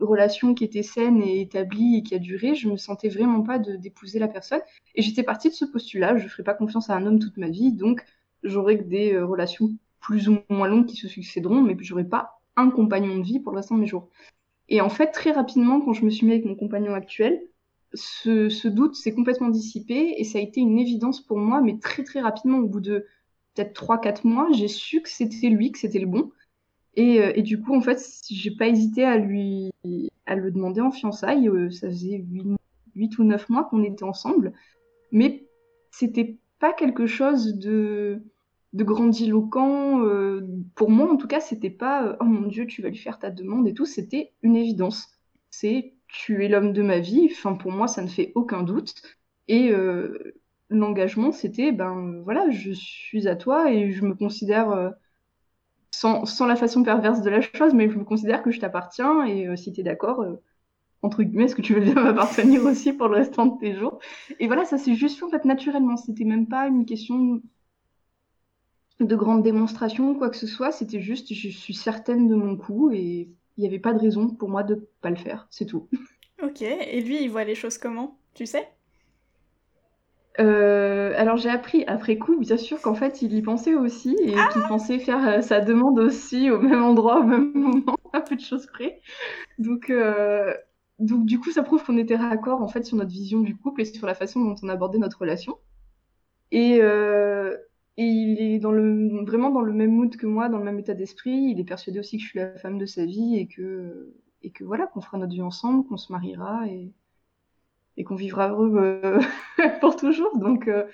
relation 0.00 0.54
qui 0.54 0.64
était 0.64 0.82
saine 0.82 1.22
et 1.22 1.40
établie 1.40 1.96
et 1.96 2.02
qui 2.02 2.14
a 2.14 2.18
duré, 2.18 2.54
je 2.54 2.68
me 2.68 2.76
sentais 2.76 3.08
vraiment 3.08 3.42
pas 3.42 3.58
d'épouser 3.58 4.18
la 4.18 4.28
personne. 4.28 4.60
Et 4.94 5.02
j'étais 5.02 5.22
partie 5.22 5.48
de 5.48 5.54
ce 5.54 5.64
postulat, 5.64 6.16
je 6.18 6.28
ferais 6.28 6.42
pas 6.42 6.54
confiance 6.54 6.90
à 6.90 6.96
un 6.96 7.06
homme 7.06 7.18
toute 7.18 7.36
ma 7.36 7.48
vie, 7.48 7.72
donc 7.72 8.04
j'aurais 8.42 8.78
que 8.78 8.84
des 8.84 9.18
relations 9.18 9.70
plus 10.00 10.28
ou 10.28 10.38
moins 10.48 10.68
longues 10.68 10.86
qui 10.86 10.96
se 10.96 11.08
succéderont, 11.08 11.62
mais 11.62 11.76
j'aurais 11.80 12.04
pas 12.04 12.40
un 12.56 12.70
compagnon 12.70 13.18
de 13.18 13.24
vie 13.24 13.40
pour 13.40 13.52
le 13.52 13.58
restant 13.58 13.76
de 13.76 13.80
mes 13.80 13.86
jours. 13.86 14.08
Et 14.68 14.80
en 14.80 14.88
fait, 14.88 15.08
très 15.08 15.32
rapidement, 15.32 15.80
quand 15.80 15.92
je 15.92 16.04
me 16.04 16.10
suis 16.10 16.26
mis 16.26 16.32
avec 16.32 16.44
mon 16.44 16.56
compagnon 16.56 16.94
actuel, 16.94 17.40
ce, 17.94 18.48
ce 18.48 18.68
doute 18.68 18.94
s'est 18.94 19.14
complètement 19.14 19.48
dissipé 19.48 20.14
et 20.18 20.24
ça 20.24 20.38
a 20.38 20.42
été 20.42 20.60
une 20.60 20.78
évidence 20.78 21.20
pour 21.24 21.38
moi, 21.38 21.60
mais 21.60 21.78
très 21.78 22.02
très 22.02 22.20
rapidement, 22.20 22.58
au 22.58 22.66
bout 22.66 22.80
de 22.80 23.06
peut-être 23.54 23.72
3-4 23.72 24.26
mois, 24.26 24.48
j'ai 24.52 24.68
su 24.68 25.02
que 25.02 25.08
c'était 25.08 25.48
lui, 25.48 25.72
que 25.72 25.78
c'était 25.78 25.98
le 25.98 26.06
bon. 26.06 26.30
Et, 26.96 27.20
euh, 27.20 27.32
et, 27.34 27.42
du 27.42 27.60
coup, 27.60 27.74
en 27.74 27.80
fait, 27.80 28.02
j'ai 28.28 28.50
pas 28.50 28.68
hésité 28.68 29.04
à 29.04 29.18
lui 29.18 29.70
à 30.24 30.34
le 30.34 30.50
demander 30.50 30.80
en 30.80 30.90
fiançailles. 30.90 31.48
Euh, 31.48 31.70
ça 31.70 31.88
faisait 31.88 32.24
8, 32.28 32.56
8 32.96 33.18
ou 33.18 33.24
9 33.24 33.48
mois 33.50 33.64
qu'on 33.64 33.84
était 33.84 34.04
ensemble, 34.04 34.54
mais 35.12 35.46
c'était 35.90 36.38
pas 36.58 36.72
quelque 36.72 37.06
chose 37.06 37.56
de 37.56 38.22
de 38.72 38.84
grandiloquent. 38.84 40.04
Euh, 40.04 40.42
pour 40.74 40.90
moi, 40.90 41.10
en 41.10 41.16
tout 41.16 41.28
cas, 41.28 41.40
c'était 41.40 41.70
pas 41.70 42.16
oh 42.20 42.24
mon 42.24 42.48
Dieu, 42.48 42.66
tu 42.66 42.82
vas 42.82 42.88
lui 42.88 42.96
faire 42.96 43.18
ta 43.18 43.30
demande 43.30 43.68
et 43.68 43.74
tout. 43.74 43.86
C'était 43.86 44.32
une 44.42 44.56
évidence. 44.56 45.08
C'est 45.50 45.94
tu 46.08 46.44
es 46.44 46.48
l'homme 46.48 46.72
de 46.72 46.82
ma 46.82 46.98
vie. 47.00 47.28
Enfin, 47.30 47.54
pour 47.54 47.72
moi, 47.72 47.88
ça 47.88 48.02
ne 48.02 48.08
fait 48.08 48.32
aucun 48.34 48.62
doute. 48.62 48.94
Et 49.48 49.72
l'engagement, 50.70 51.32
c'était 51.32 51.72
ben 51.72 52.20
voilà, 52.24 52.50
je 52.50 52.72
suis 52.72 53.28
à 53.28 53.36
toi 53.36 53.72
et 53.72 53.92
je 53.92 54.04
me 54.04 54.14
considère 54.14 54.94
sans, 55.90 56.46
la 56.46 56.56
façon 56.56 56.82
perverse 56.82 57.22
de 57.22 57.30
la 57.30 57.40
chose, 57.40 57.74
mais 57.74 57.88
je 57.88 57.98
considère 57.98 58.42
que 58.42 58.50
je 58.50 58.60
t'appartiens 58.60 59.24
et 59.24 59.56
si 59.56 59.72
tu 59.72 59.82
d'accord, 59.82 60.24
entre 61.02 61.22
guillemets, 61.22 61.44
est-ce 61.44 61.56
que 61.56 61.62
tu 61.62 61.74
veux 61.74 61.80
bien 61.80 61.94
m'appartenir 62.02 62.64
aussi 62.64 62.92
pour 62.92 63.08
le 63.08 63.16
restant 63.16 63.46
de 63.46 63.58
tes 63.58 63.74
jours 63.74 63.98
Et 64.40 64.46
voilà, 64.46 64.64
ça 64.64 64.78
s'est 64.78 64.94
juste 64.94 65.18
fait 65.18 65.24
en 65.24 65.30
fait 65.30 65.44
naturellement. 65.44 65.96
C'était 65.96 66.24
même 66.24 66.48
pas 66.48 66.66
une 66.66 66.84
question 66.84 67.40
de 69.00 69.16
grandes 69.16 69.42
démonstrations 69.42 70.10
ou 70.10 70.14
quoi 70.14 70.30
que 70.30 70.36
ce 70.36 70.46
soit. 70.46 70.72
C'était 70.72 71.00
juste, 71.00 71.32
je 71.32 71.48
suis 71.48 71.74
certaine 71.74 72.28
de 72.28 72.34
mon 72.34 72.56
coup 72.56 72.90
et 72.90 73.28
il 73.56 73.60
n'y 73.60 73.66
avait 73.66 73.78
pas 73.78 73.92
de 73.92 73.98
raison 73.98 74.28
pour 74.28 74.48
moi 74.48 74.62
de 74.62 74.88
pas 75.00 75.10
le 75.10 75.16
faire. 75.16 75.46
C'est 75.50 75.66
tout. 75.66 75.88
Ok. 76.42 76.60
Et 76.60 77.00
lui, 77.00 77.22
il 77.22 77.30
voit 77.30 77.44
les 77.44 77.54
choses 77.54 77.78
comment? 77.78 78.18
Tu 78.34 78.44
sais? 78.44 78.68
Euh, 80.38 81.12
alors 81.16 81.36
j'ai 81.36 81.48
appris 81.48 81.84
après 81.86 82.18
coup, 82.18 82.38
bien 82.38 82.56
sûr, 82.56 82.80
qu'en 82.80 82.94
fait 82.94 83.22
il 83.22 83.32
y 83.34 83.42
pensait 83.42 83.74
aussi 83.74 84.16
et 84.20 84.34
qu'il 84.52 84.62
pensait 84.68 84.98
faire 84.98 85.26
euh, 85.26 85.40
sa 85.40 85.60
demande 85.60 85.98
aussi 85.98 86.50
au 86.50 86.60
même 86.60 86.82
endroit, 86.82 87.20
au 87.20 87.24
même 87.24 87.52
moment, 87.54 87.96
à 88.12 88.20
peu 88.20 88.36
de 88.36 88.40
choses 88.40 88.66
près. 88.66 89.00
Donc, 89.58 89.90
euh, 89.90 90.54
donc 90.98 91.24
du 91.26 91.40
coup, 91.40 91.50
ça 91.50 91.62
prouve 91.62 91.84
qu'on 91.84 91.96
était 91.96 92.16
raccord 92.16 92.62
en 92.62 92.68
fait 92.68 92.84
sur 92.84 92.96
notre 92.96 93.10
vision 93.10 93.40
du 93.40 93.56
couple 93.56 93.82
et 93.82 93.84
sur 93.86 94.06
la 94.06 94.14
façon 94.14 94.40
dont 94.40 94.54
on 94.62 94.68
abordait 94.68 94.98
notre 94.98 95.18
relation. 95.18 95.58
Et, 96.52 96.80
il 97.98 98.38
est 98.42 98.58
vraiment 98.58 99.50
dans 99.50 99.62
le 99.62 99.72
même 99.72 99.90
mood 99.90 100.16
que 100.16 100.26
moi, 100.26 100.50
dans 100.50 100.58
le 100.58 100.64
même 100.64 100.78
état 100.78 100.94
d'esprit. 100.94 101.50
Il 101.50 101.60
est 101.60 101.64
persuadé 101.64 101.98
aussi 101.98 102.18
que 102.18 102.22
je 102.22 102.28
suis 102.28 102.38
la 102.38 102.54
femme 102.58 102.78
de 102.78 102.84
sa 102.84 103.06
vie 103.06 103.36
et 103.36 103.46
que, 103.46 104.14
et 104.42 104.50
que 104.50 104.64
voilà, 104.64 104.86
qu'on 104.86 105.00
fera 105.00 105.16
notre 105.16 105.32
vie 105.32 105.42
ensemble, 105.42 105.86
qu'on 105.86 105.96
se 105.96 106.12
mariera 106.12 106.66
et, 106.68 106.92
et 107.96 108.04
qu'on 108.04 108.14
vivra 108.14 108.50
heureux 108.50 109.00
euh, 109.04 109.20
pour 109.80 109.96
toujours. 109.96 110.36
Donc, 110.38 110.68
euh, 110.68 110.84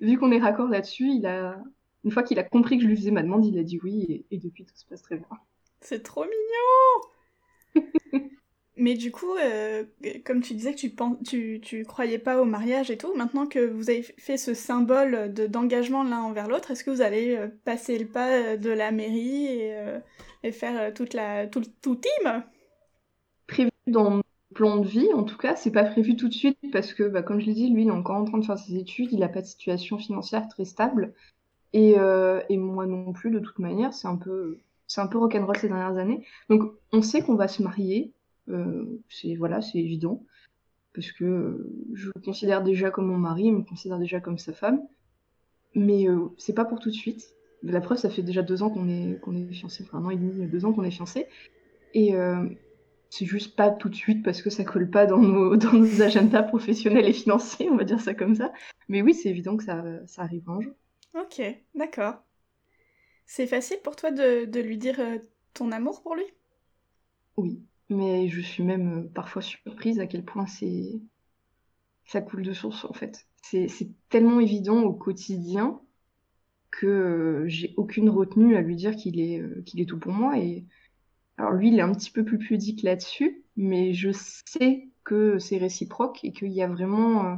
vu 0.00 0.18
qu'on 0.18 0.32
est 0.32 0.38
raccord 0.38 0.68
là-dessus, 0.68 1.08
il 1.08 1.26
a, 1.26 1.58
une 2.04 2.10
fois 2.10 2.22
qu'il 2.22 2.38
a 2.38 2.44
compris 2.44 2.76
que 2.76 2.84
je 2.84 2.88
lui 2.88 2.96
faisais 2.96 3.10
ma 3.10 3.22
demande, 3.22 3.46
il 3.46 3.58
a 3.58 3.62
dit 3.62 3.80
oui, 3.82 4.24
et, 4.30 4.38
depuis 4.38 4.64
tout 4.64 4.76
se 4.76 4.84
passe 4.86 5.02
très 5.02 5.16
bien. 5.16 5.28
C'est 5.80 6.02
trop 6.02 6.24
mignon 6.24 7.84
Mais 8.76 8.94
du 8.94 9.10
coup, 9.12 9.34
euh, 9.34 9.84
comme 10.24 10.40
tu 10.40 10.54
disais 10.54 10.74
que 10.74 10.78
tu, 10.78 10.94
tu, 11.26 11.60
tu 11.62 11.84
croyais 11.84 12.18
pas 12.18 12.40
au 12.40 12.46
mariage 12.46 12.90
et 12.90 12.96
tout, 12.96 13.14
maintenant 13.14 13.46
que 13.46 13.58
vous 13.58 13.90
avez 13.90 14.02
fait 14.02 14.38
ce 14.38 14.54
symbole 14.54 15.34
d'engagement 15.34 16.02
l'un 16.02 16.22
envers 16.22 16.48
l'autre, 16.48 16.70
est-ce 16.70 16.82
que 16.84 16.90
vous 16.90 17.02
allez 17.02 17.38
passer 17.66 17.98
le 17.98 18.06
pas 18.06 18.56
de 18.56 18.70
la 18.70 18.90
mairie 18.90 19.48
et, 19.48 19.74
et 20.44 20.52
faire 20.52 20.94
toute 20.94 21.12
la, 21.12 21.46
tout, 21.46 21.62
tout 21.82 21.96
team? 21.96 22.42
Prévu 23.46 23.70
dans 23.86 24.22
plan 24.54 24.78
de 24.78 24.86
vie, 24.86 25.12
en 25.14 25.22
tout 25.22 25.36
cas, 25.36 25.56
c'est 25.56 25.70
pas 25.70 25.84
prévu 25.84 26.16
tout 26.16 26.28
de 26.28 26.34
suite 26.34 26.58
parce 26.72 26.92
que, 26.92 27.04
bah, 27.04 27.22
comme 27.22 27.40
je 27.40 27.46
l'ai 27.46 27.54
dit, 27.54 27.70
lui, 27.70 27.82
il 27.82 27.88
est 27.88 27.92
encore 27.92 28.16
en 28.16 28.24
train 28.24 28.38
de 28.38 28.44
faire 28.44 28.58
ses 28.58 28.76
études, 28.76 29.12
il 29.12 29.20
n'a 29.20 29.28
pas 29.28 29.40
de 29.40 29.46
situation 29.46 29.98
financière 29.98 30.48
très 30.48 30.64
stable. 30.64 31.14
Et, 31.72 31.94
euh, 31.98 32.40
et 32.48 32.56
moi 32.56 32.86
non 32.86 33.12
plus, 33.12 33.30
de 33.30 33.38
toute 33.38 33.60
manière, 33.60 33.94
c'est 33.94 34.08
un 34.08 34.16
peu, 34.16 34.58
c'est 34.88 35.00
un 35.00 35.06
peu 35.06 35.18
rock'n'roll 35.18 35.56
ces 35.56 35.68
dernières 35.68 35.96
années. 35.96 36.24
Donc, 36.48 36.72
on 36.92 37.02
sait 37.02 37.22
qu'on 37.22 37.36
va 37.36 37.46
se 37.46 37.62
marier, 37.62 38.12
euh, 38.48 39.00
c'est 39.08 39.36
voilà, 39.36 39.62
c'est 39.62 39.78
évident, 39.78 40.24
parce 40.94 41.12
que 41.12 41.72
je 41.94 42.10
le 42.12 42.20
considère 42.20 42.62
déjà 42.62 42.90
comme 42.90 43.06
mon 43.06 43.18
mari, 43.18 43.44
il 43.44 43.52
me 43.52 43.62
considère 43.62 43.98
déjà 43.98 44.20
comme 44.20 44.38
sa 44.38 44.52
femme, 44.52 44.82
mais 45.76 46.08
euh, 46.08 46.26
c'est 46.38 46.54
pas 46.54 46.64
pour 46.64 46.80
tout 46.80 46.90
de 46.90 46.94
suite. 46.94 47.36
La 47.62 47.80
preuve, 47.80 47.98
ça 47.98 48.10
fait 48.10 48.22
déjà 48.22 48.42
deux 48.42 48.62
ans 48.64 48.70
qu'on 48.70 48.88
est, 48.88 49.20
qu'on 49.20 49.36
est 49.36 49.52
fiancés, 49.52 49.84
enfin 49.86 49.98
un 49.98 50.06
an 50.06 50.10
et 50.10 50.16
demi, 50.16 50.46
deux 50.48 50.64
ans 50.64 50.72
qu'on 50.72 50.82
est 50.82 50.90
fiancés, 50.90 51.26
et 51.94 52.16
euh, 52.16 52.48
c'est 53.10 53.26
juste 53.26 53.56
pas 53.56 53.70
tout 53.70 53.88
de 53.88 53.94
suite 53.94 54.22
parce 54.22 54.40
que 54.40 54.50
ça 54.50 54.64
colle 54.64 54.88
pas 54.88 55.04
dans 55.04 55.18
nos, 55.18 55.56
dans 55.56 55.72
nos 55.72 56.00
agendas 56.00 56.44
professionnels 56.44 57.08
et 57.08 57.12
financiers, 57.12 57.68
on 57.68 57.76
va 57.76 57.84
dire 57.84 58.00
ça 58.00 58.14
comme 58.14 58.36
ça. 58.36 58.52
Mais 58.88 59.02
oui, 59.02 59.14
c'est 59.14 59.28
évident 59.28 59.56
que 59.56 59.64
ça, 59.64 59.84
ça 60.06 60.22
arrive 60.22 60.48
un 60.48 60.60
jour. 60.60 60.72
Ok, 61.14 61.42
d'accord. 61.74 62.22
C'est 63.26 63.48
facile 63.48 63.78
pour 63.82 63.96
toi 63.96 64.12
de, 64.12 64.44
de 64.44 64.60
lui 64.60 64.78
dire 64.78 64.98
euh, 65.00 65.18
ton 65.54 65.72
amour 65.72 66.02
pour 66.02 66.14
lui? 66.14 66.24
Oui, 67.36 67.60
mais 67.88 68.28
je 68.28 68.40
suis 68.40 68.62
même 68.62 68.98
euh, 68.98 69.08
parfois 69.12 69.42
surprise 69.42 69.98
à 69.98 70.06
quel 70.06 70.24
point 70.24 70.46
c'est 70.46 71.00
ça 72.04 72.20
coule 72.20 72.42
de 72.42 72.52
source 72.52 72.84
en 72.84 72.92
fait. 72.92 73.26
C'est 73.42 73.68
tellement 74.08 74.40
évident 74.40 74.82
au 74.82 74.92
quotidien 74.92 75.80
que 76.70 76.86
euh, 76.86 77.48
j'ai 77.48 77.74
aucune 77.76 78.10
retenue 78.10 78.56
à 78.56 78.60
lui 78.60 78.76
dire 78.76 78.94
qu'il 78.94 79.20
est, 79.20 79.42
qu'il 79.64 79.80
est 79.80 79.86
tout 79.86 79.98
pour 79.98 80.12
moi 80.12 80.38
et 80.38 80.64
alors 81.40 81.52
lui, 81.52 81.68
il 81.68 81.78
est 81.78 81.82
un 81.82 81.92
petit 81.94 82.10
peu 82.10 82.22
plus 82.22 82.36
pudique 82.36 82.82
là-dessus, 82.82 83.42
mais 83.56 83.94
je 83.94 84.10
sais 84.12 84.88
que 85.04 85.38
c'est 85.38 85.56
réciproque 85.56 86.22
et 86.22 86.32
qu'il 86.32 86.52
y 86.52 86.60
a 86.60 86.68
vraiment... 86.68 87.24
Euh, 87.24 87.36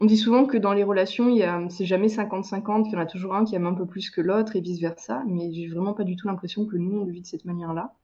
on 0.00 0.06
dit 0.06 0.16
souvent 0.16 0.44
que 0.44 0.56
dans 0.56 0.72
les 0.72 0.82
relations, 0.82 1.28
a... 1.40 1.68
c'est 1.70 1.84
jamais 1.84 2.08
50-50, 2.08 2.82
qu'il 2.82 2.94
y 2.94 2.96
en 2.96 2.98
a 2.98 3.06
toujours 3.06 3.36
un 3.36 3.44
qui 3.44 3.54
aime 3.54 3.66
un 3.66 3.74
peu 3.74 3.86
plus 3.86 4.10
que 4.10 4.20
l'autre 4.20 4.56
et 4.56 4.60
vice-versa, 4.60 5.22
mais 5.28 5.52
j'ai 5.52 5.68
vraiment 5.68 5.94
pas 5.94 6.02
du 6.02 6.16
tout 6.16 6.26
l'impression 6.26 6.66
que 6.66 6.76
nous, 6.76 6.98
on 6.98 7.04
le 7.04 7.12
vit 7.12 7.20
de 7.20 7.26
cette 7.26 7.44
manière-là. 7.44 7.94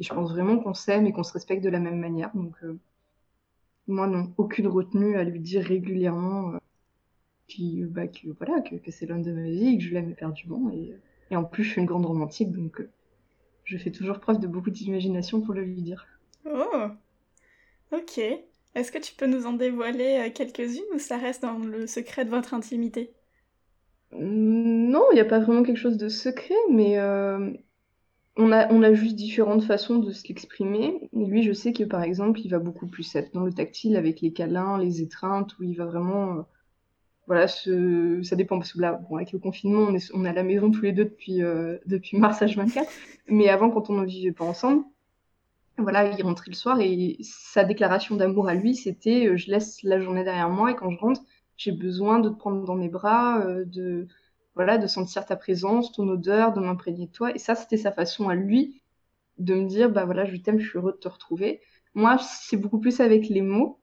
Et 0.00 0.02
je 0.02 0.12
pense 0.12 0.32
vraiment 0.32 0.58
qu'on 0.58 0.74
s'aime 0.74 1.06
et 1.06 1.12
qu'on 1.12 1.22
se 1.22 1.32
respecte 1.32 1.62
de 1.62 1.70
la 1.70 1.78
même 1.78 2.00
manière. 2.00 2.32
Donc, 2.34 2.56
euh, 2.64 2.76
moi, 3.86 4.08
non, 4.08 4.32
aucune 4.38 4.66
retenue 4.66 5.16
à 5.16 5.22
lui 5.22 5.38
dire 5.38 5.62
régulièrement 5.62 6.54
euh, 6.54 7.86
bah, 7.90 8.08
que, 8.08 8.26
voilà, 8.38 8.60
que, 8.60 8.90
c'est 8.90 9.06
l'homme 9.06 9.22
de 9.22 9.32
ma 9.32 9.48
vie 9.48 9.78
que 9.78 9.84
je 9.84 9.94
l'aime 9.94 10.10
éperdument. 10.10 10.68
Et, 10.72 10.96
et 11.30 11.36
en 11.36 11.44
plus, 11.44 11.62
je 11.62 11.70
suis 11.70 11.80
une 11.80 11.86
grande 11.86 12.06
romantique, 12.06 12.50
donc 12.50 12.84
je 13.64 13.78
fais 13.78 13.90
toujours 13.92 14.20
preuve 14.20 14.40
de 14.40 14.46
beaucoup 14.46 14.70
d'imagination 14.70 15.40
pour 15.40 15.54
le 15.54 15.62
lui 15.64 15.82
dire. 15.82 16.06
Oh 16.46 16.96
Ok. 17.92 18.18
Est-ce 18.74 18.92
que 18.92 18.98
tu 18.98 19.14
peux 19.14 19.26
nous 19.26 19.46
en 19.46 19.54
dévoiler 19.54 20.28
euh, 20.28 20.30
quelques-unes 20.30 20.84
ou 20.94 20.98
ça 20.98 21.16
reste 21.16 21.40
dans 21.42 21.58
le 21.58 21.86
secret 21.86 22.24
de 22.26 22.30
votre 22.30 22.52
intimité? 22.54 23.14
Mmh, 24.12 24.90
Non, 24.90 25.04
il 25.12 25.14
n'y 25.16 25.20
a 25.20 25.24
pas 25.24 25.40
vraiment 25.40 25.62
quelque 25.62 25.76
chose 25.78 25.96
de 25.98 26.08
secret, 26.08 26.54
mais 26.70 26.98
euh, 26.98 27.50
on, 28.36 28.52
a, 28.52 28.72
on 28.72 28.82
a 28.82 28.94
juste 28.94 29.16
différentes 29.16 29.64
façons 29.64 29.98
de 29.98 30.12
se 30.12 30.28
l'exprimer. 30.28 31.08
Lui, 31.14 31.42
je 31.44 31.52
sais 31.54 31.72
que 31.72 31.84
par 31.84 32.02
exemple, 32.04 32.40
il 32.42 32.50
va 32.50 32.60
beaucoup 32.60 32.88
plus 32.88 33.14
être 33.16 33.34
dans 33.34 33.44
le 33.44 33.52
tactile 33.54 33.96
avec 33.96 34.20
les 34.22 34.32
câlins, 34.32 34.78
les 34.78 35.02
étreintes, 35.02 35.58
où 35.58 35.64
il 35.64 35.76
va 35.76 35.86
vraiment 35.86 36.38
euh, 36.38 36.42
voilà, 37.26 37.48
ce, 37.48 38.20
ça 38.22 38.36
dépend 38.36 38.58
parce 38.58 38.72
que 38.72 38.80
là, 38.80 39.00
bon, 39.08 39.16
avec 39.16 39.32
le 39.32 39.38
confinement, 39.38 39.80
on 39.88 39.94
est, 39.94 40.10
on 40.14 40.24
est 40.24 40.28
à 40.28 40.32
la 40.32 40.42
maison 40.42 40.70
tous 40.70 40.82
les 40.82 40.92
deux 40.92 41.04
depuis, 41.04 41.42
euh, 41.42 41.78
depuis 41.86 42.18
mars 42.18 42.40
H24. 42.40 42.86
Mais 43.28 43.48
avant, 43.48 43.70
quand 43.70 43.90
on 43.90 43.94
ne 43.94 44.06
vivait 44.06 44.32
pas 44.32 44.44
ensemble, 44.44 44.84
voilà, 45.78 46.10
il 46.10 46.22
rentrait 46.22 46.50
le 46.50 46.56
soir 46.56 46.80
et 46.80 47.16
sa 47.22 47.64
déclaration 47.64 48.14
d'amour 48.16 48.48
à 48.48 48.54
lui, 48.54 48.76
c'était 48.76 49.26
euh, 49.26 49.36
je 49.36 49.50
laisse 49.50 49.82
la 49.82 49.98
journée 50.00 50.22
derrière 50.22 50.48
moi 50.48 50.70
et 50.70 50.76
quand 50.76 50.90
je 50.90 50.98
rentre, 50.98 51.20
j'ai 51.56 51.72
besoin 51.72 52.20
de 52.20 52.28
te 52.28 52.34
prendre 52.36 52.64
dans 52.64 52.76
mes 52.76 52.88
bras, 52.88 53.40
euh, 53.40 53.64
de 53.64 54.06
voilà, 54.54 54.78
de 54.78 54.86
sentir 54.86 55.26
ta 55.26 55.34
présence, 55.36 55.90
ton 55.92 56.08
odeur, 56.08 56.52
de 56.52 56.60
m'imprégner 56.60 57.06
de 57.06 57.12
toi. 57.12 57.34
Et 57.34 57.38
ça, 57.38 57.56
c'était 57.56 57.76
sa 57.76 57.90
façon 57.90 58.28
à 58.28 58.36
lui 58.36 58.82
de 59.38 59.54
me 59.54 59.66
dire 59.66 59.90
bah 59.90 60.04
voilà, 60.04 60.24
je 60.26 60.36
t'aime, 60.36 60.60
je 60.60 60.68
suis 60.68 60.78
heureux 60.78 60.92
de 60.92 60.98
te 60.98 61.08
retrouver. 61.08 61.60
Moi, 61.94 62.18
c'est 62.18 62.56
beaucoup 62.56 62.78
plus 62.78 63.00
avec 63.00 63.28
les 63.28 63.42
mots 63.42 63.80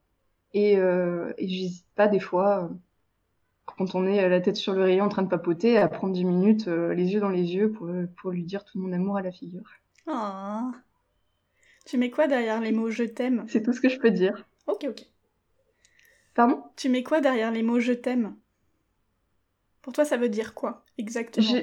et, 0.53 0.77
euh, 0.77 1.33
et 1.37 1.47
j'hésite 1.47 1.87
pas 1.95 2.07
des 2.07 2.19
fois 2.19 2.71
quand 3.81 3.95
on 3.95 4.05
est 4.05 4.29
la 4.29 4.41
tête 4.41 4.57
sur 4.57 4.73
le 4.73 4.83
rayon 4.83 5.05
en 5.05 5.09
train 5.09 5.23
de 5.23 5.27
papoter, 5.27 5.77
à 5.77 5.87
prendre 5.87 6.13
10 6.13 6.23
minutes, 6.23 6.67
euh, 6.67 6.93
les 6.93 7.13
yeux 7.13 7.19
dans 7.19 7.29
les 7.29 7.55
yeux, 7.55 7.71
pour, 7.71 7.89
pour 8.17 8.31
lui 8.31 8.43
dire 8.43 8.63
tout 8.63 8.79
mon 8.79 8.91
amour 8.93 9.17
à 9.17 9.23
la 9.23 9.31
figure. 9.31 9.63
Oh. 10.05 10.71
Tu 11.85 11.97
mets 11.97 12.11
quoi 12.11 12.27
derrière 12.27 12.61
les 12.61 12.71
mots 12.71 12.91
je 12.91 13.03
t'aime 13.03 13.43
C'est 13.47 13.63
tout 13.63 13.73
ce 13.73 13.81
que 13.81 13.89
je 13.89 13.97
peux 13.97 14.11
dire. 14.11 14.45
Ok, 14.67 14.85
ok. 14.87 15.01
Pardon? 16.35 16.63
Tu 16.75 16.89
mets 16.89 17.01
quoi 17.01 17.21
derrière 17.21 17.51
les 17.51 17.63
mots 17.63 17.79
je 17.79 17.93
t'aime 17.93 18.35
Pour 19.81 19.93
toi, 19.93 20.05
ça 20.05 20.17
veut 20.17 20.29
dire 20.29 20.53
quoi 20.53 20.85
exactement? 20.99 21.61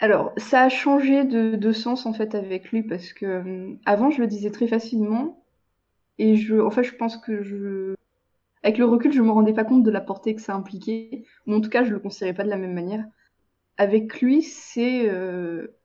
Alors, 0.00 0.32
ça 0.36 0.64
a 0.64 0.68
changé 0.68 1.24
de, 1.24 1.56
de, 1.56 1.72
sens 1.72 2.04
en 2.04 2.12
fait 2.12 2.34
avec 2.34 2.70
lui 2.70 2.82
parce 2.82 3.12
que 3.12 3.26
euh, 3.26 3.74
avant, 3.86 4.10
je 4.10 4.20
le 4.20 4.26
disais 4.26 4.50
très 4.50 4.68
facilement 4.68 5.42
et 6.18 6.36
je, 6.36 6.56
en 6.60 6.70
fait, 6.70 6.84
je 6.84 6.94
pense 6.94 7.16
que 7.16 7.42
je 7.42 7.97
avec 8.62 8.78
le 8.78 8.84
recul, 8.84 9.12
je 9.12 9.22
me 9.22 9.30
rendais 9.30 9.52
pas 9.52 9.64
compte 9.64 9.82
de 9.82 9.90
la 9.90 10.00
portée 10.00 10.34
que 10.34 10.42
ça 10.42 10.54
impliquait, 10.54 11.24
ou 11.46 11.54
en 11.54 11.60
tout 11.60 11.70
cas, 11.70 11.84
je 11.84 11.90
le 11.90 12.00
considérais 12.00 12.34
pas 12.34 12.44
de 12.44 12.48
la 12.48 12.56
même 12.56 12.74
manière. 12.74 13.04
Avec 13.76 14.20
lui, 14.20 14.42
c'est 14.42 15.08
euh, 15.08 15.78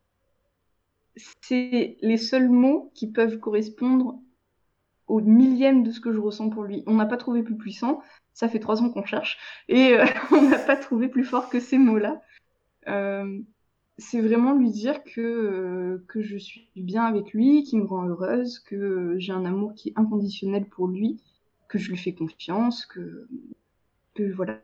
les 1.51 2.17
seuls 2.17 2.49
mots 2.49 2.91
qui 2.95 3.11
peuvent 3.11 3.39
correspondre 3.39 4.19
au 5.07 5.19
millième 5.19 5.83
de 5.83 5.91
ce 5.91 5.99
que 5.99 6.11
je 6.11 6.19
ressens 6.19 6.49
pour 6.49 6.63
lui. 6.63 6.83
On 6.87 6.95
n'a 6.95 7.05
pas 7.05 7.17
trouvé 7.17 7.43
plus 7.43 7.57
puissant, 7.57 8.01
ça 8.33 8.49
fait 8.49 8.59
trois 8.59 8.81
ans 8.81 8.89
qu'on 8.89 9.05
cherche, 9.05 9.37
et 9.67 9.93
euh, 9.93 10.05
on 10.31 10.41
n'a 10.41 10.59
pas 10.59 10.75
trouvé 10.75 11.07
plus 11.07 11.23
fort 11.23 11.49
que 11.49 11.59
ces 11.59 11.77
mots-là. 11.77 12.21
Euh, 12.87 13.39
c'est 13.97 14.21
vraiment 14.21 14.53
lui 14.53 14.71
dire 14.71 15.03
que, 15.03 15.21
euh, 15.21 16.05
que 16.07 16.21
je 16.21 16.37
suis 16.37 16.69
bien 16.75 17.03
avec 17.03 17.31
lui, 17.33 17.63
qu'il 17.63 17.79
me 17.79 17.85
rend 17.85 18.07
heureuse, 18.07 18.59
que 18.59 19.15
j'ai 19.19 19.33
un 19.33 19.45
amour 19.45 19.75
qui 19.75 19.89
est 19.89 19.93
inconditionnel 19.95 20.65
pour 20.65 20.87
lui, 20.87 21.21
que 21.73 21.79
je 21.79 21.89
lui 21.89 21.97
fais 21.97 22.13
confiance, 22.13 22.85
que, 22.85 23.27
que 24.13 24.31
voilà. 24.31 24.61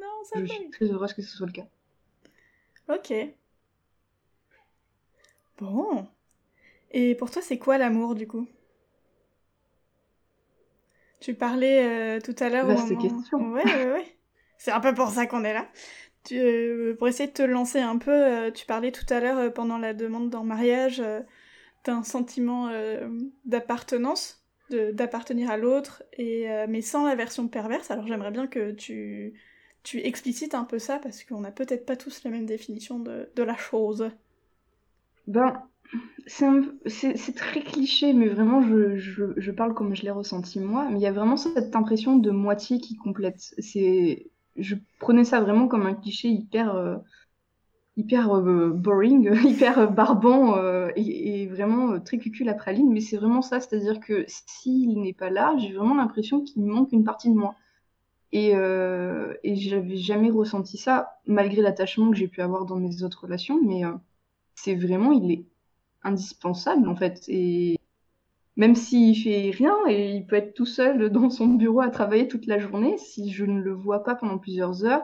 Non, 0.00 0.24
ça 0.24 0.40
je 0.40 0.46
suis 0.46 0.70
très 0.70 0.86
heureuse 0.86 1.12
que 1.12 1.22
ce 1.22 1.36
soit 1.36 1.46
le 1.46 1.52
cas. 1.52 1.66
Ok. 2.88 3.14
Bon. 5.58 6.08
Et 6.90 7.14
pour 7.14 7.30
toi, 7.30 7.40
c'est 7.40 7.58
quoi 7.58 7.78
l'amour 7.78 8.16
du 8.16 8.26
coup? 8.26 8.48
Tu 11.20 11.34
parlais 11.34 12.16
euh, 12.16 12.20
tout 12.20 12.34
à 12.40 12.48
l'heure. 12.48 12.66
Vaste 12.66 12.98
question. 12.98 13.52
Ouais, 13.52 13.64
ouais, 13.64 13.92
ouais. 13.92 14.16
c'est 14.58 14.72
un 14.72 14.80
peu 14.80 14.92
pour 14.92 15.10
ça 15.10 15.26
qu'on 15.28 15.44
est 15.44 15.54
là. 15.54 15.68
Tu, 16.24 16.36
euh, 16.36 16.96
pour 16.98 17.06
essayer 17.06 17.28
de 17.28 17.32
te 17.32 17.42
lancer 17.42 17.78
un 17.78 17.98
peu, 17.98 18.10
euh, 18.10 18.50
tu 18.50 18.66
parlais 18.66 18.90
tout 18.90 19.06
à 19.08 19.20
l'heure 19.20 19.52
pendant 19.52 19.78
la 19.78 19.94
demande 19.94 20.30
d'en 20.30 20.42
mariage 20.42 21.00
d'un 21.84 22.02
sentiment 22.02 22.70
d'appartenance 23.44 24.43
d'appartenir 24.70 25.50
à 25.50 25.56
l'autre, 25.56 26.02
et 26.14 26.50
euh, 26.50 26.66
mais 26.68 26.80
sans 26.80 27.06
la 27.06 27.14
version 27.14 27.48
perverse. 27.48 27.90
Alors 27.90 28.06
j'aimerais 28.06 28.30
bien 28.30 28.46
que 28.46 28.72
tu, 28.72 29.34
tu 29.82 29.98
explicites 29.98 30.54
un 30.54 30.64
peu 30.64 30.78
ça, 30.78 30.98
parce 30.98 31.24
qu'on 31.24 31.40
n'a 31.40 31.50
peut-être 31.50 31.86
pas 31.86 31.96
tous 31.96 32.24
la 32.24 32.30
même 32.30 32.46
définition 32.46 32.98
de, 32.98 33.28
de 33.34 33.42
la 33.42 33.56
chose. 33.56 34.10
Ben, 35.26 35.62
c'est 36.26 37.34
très 37.34 37.62
cliché, 37.62 38.12
mais 38.12 38.28
vraiment, 38.28 38.62
je, 38.62 38.96
je, 39.36 39.50
parle 39.50 39.74
comme 39.74 39.94
je 39.94 40.02
l'ai 40.02 40.10
ressenti 40.10 40.60
moi. 40.60 40.88
Mais 40.90 40.98
il 40.98 41.02
y 41.02 41.06
a 41.06 41.12
vraiment 41.12 41.36
cette 41.36 41.76
impression 41.76 42.16
de 42.16 42.30
moitié 42.30 42.78
qui 42.78 42.96
complète. 42.96 43.54
Je 44.56 44.76
prenais 45.00 45.24
ça 45.24 45.40
vraiment 45.40 45.66
comme 45.66 45.86
un 45.86 45.94
cliché 45.94 46.28
hyper, 46.28 46.74
euh, 46.74 46.96
hyper 47.96 48.34
euh, 48.34 48.70
boring, 48.70 49.32
hyper 49.44 49.90
barbant 49.90 50.56
euh, 50.56 50.90
et, 50.96 51.46
vraiment 51.46 52.00
très 52.00 52.18
cucul 52.18 52.48
à 52.48 52.54
praline. 52.54 52.92
Mais 52.92 53.00
c'est 53.00 53.16
vraiment 53.16 53.42
ça, 53.42 53.60
c'est-à-dire 53.60 54.00
que 54.00 54.24
s'il 54.26 55.00
n'est 55.00 55.12
pas 55.12 55.30
là, 55.30 55.54
j'ai 55.58 55.72
vraiment 55.72 55.94
l'impression 55.94 56.42
qu'il 56.42 56.64
manque 56.64 56.92
une 56.92 57.04
partie 57.04 57.30
de 57.30 57.34
moi. 57.34 57.54
Et, 58.32 58.50
et 58.50 59.54
j'avais 59.54 59.96
jamais 59.96 60.28
ressenti 60.28 60.76
ça, 60.76 61.20
malgré 61.24 61.62
l'attachement 61.62 62.10
que 62.10 62.16
j'ai 62.16 62.26
pu 62.26 62.40
avoir 62.42 62.64
dans 62.64 62.74
mes 62.74 63.04
autres 63.04 63.22
relations. 63.22 63.60
Mais 63.62 63.82
c'est 64.56 64.74
vraiment, 64.74 65.12
il 65.12 65.30
est 65.30 65.44
indispensable 66.02 66.88
en 66.88 66.96
fait. 66.96 67.24
Et 67.28 67.78
même 68.56 68.76
s'il 68.76 69.16
fait 69.16 69.50
rien 69.50 69.76
et 69.88 70.12
il 70.12 70.26
peut 70.26 70.36
être 70.36 70.54
tout 70.54 70.66
seul 70.66 71.10
dans 71.10 71.30
son 71.30 71.46
bureau 71.48 71.80
à 71.80 71.90
travailler 71.90 72.28
toute 72.28 72.46
la 72.46 72.58
journée, 72.58 72.96
si 72.98 73.32
je 73.32 73.44
ne 73.44 73.60
le 73.60 73.72
vois 73.72 74.04
pas 74.04 74.14
pendant 74.14 74.38
plusieurs 74.38 74.84
heures, 74.84 75.02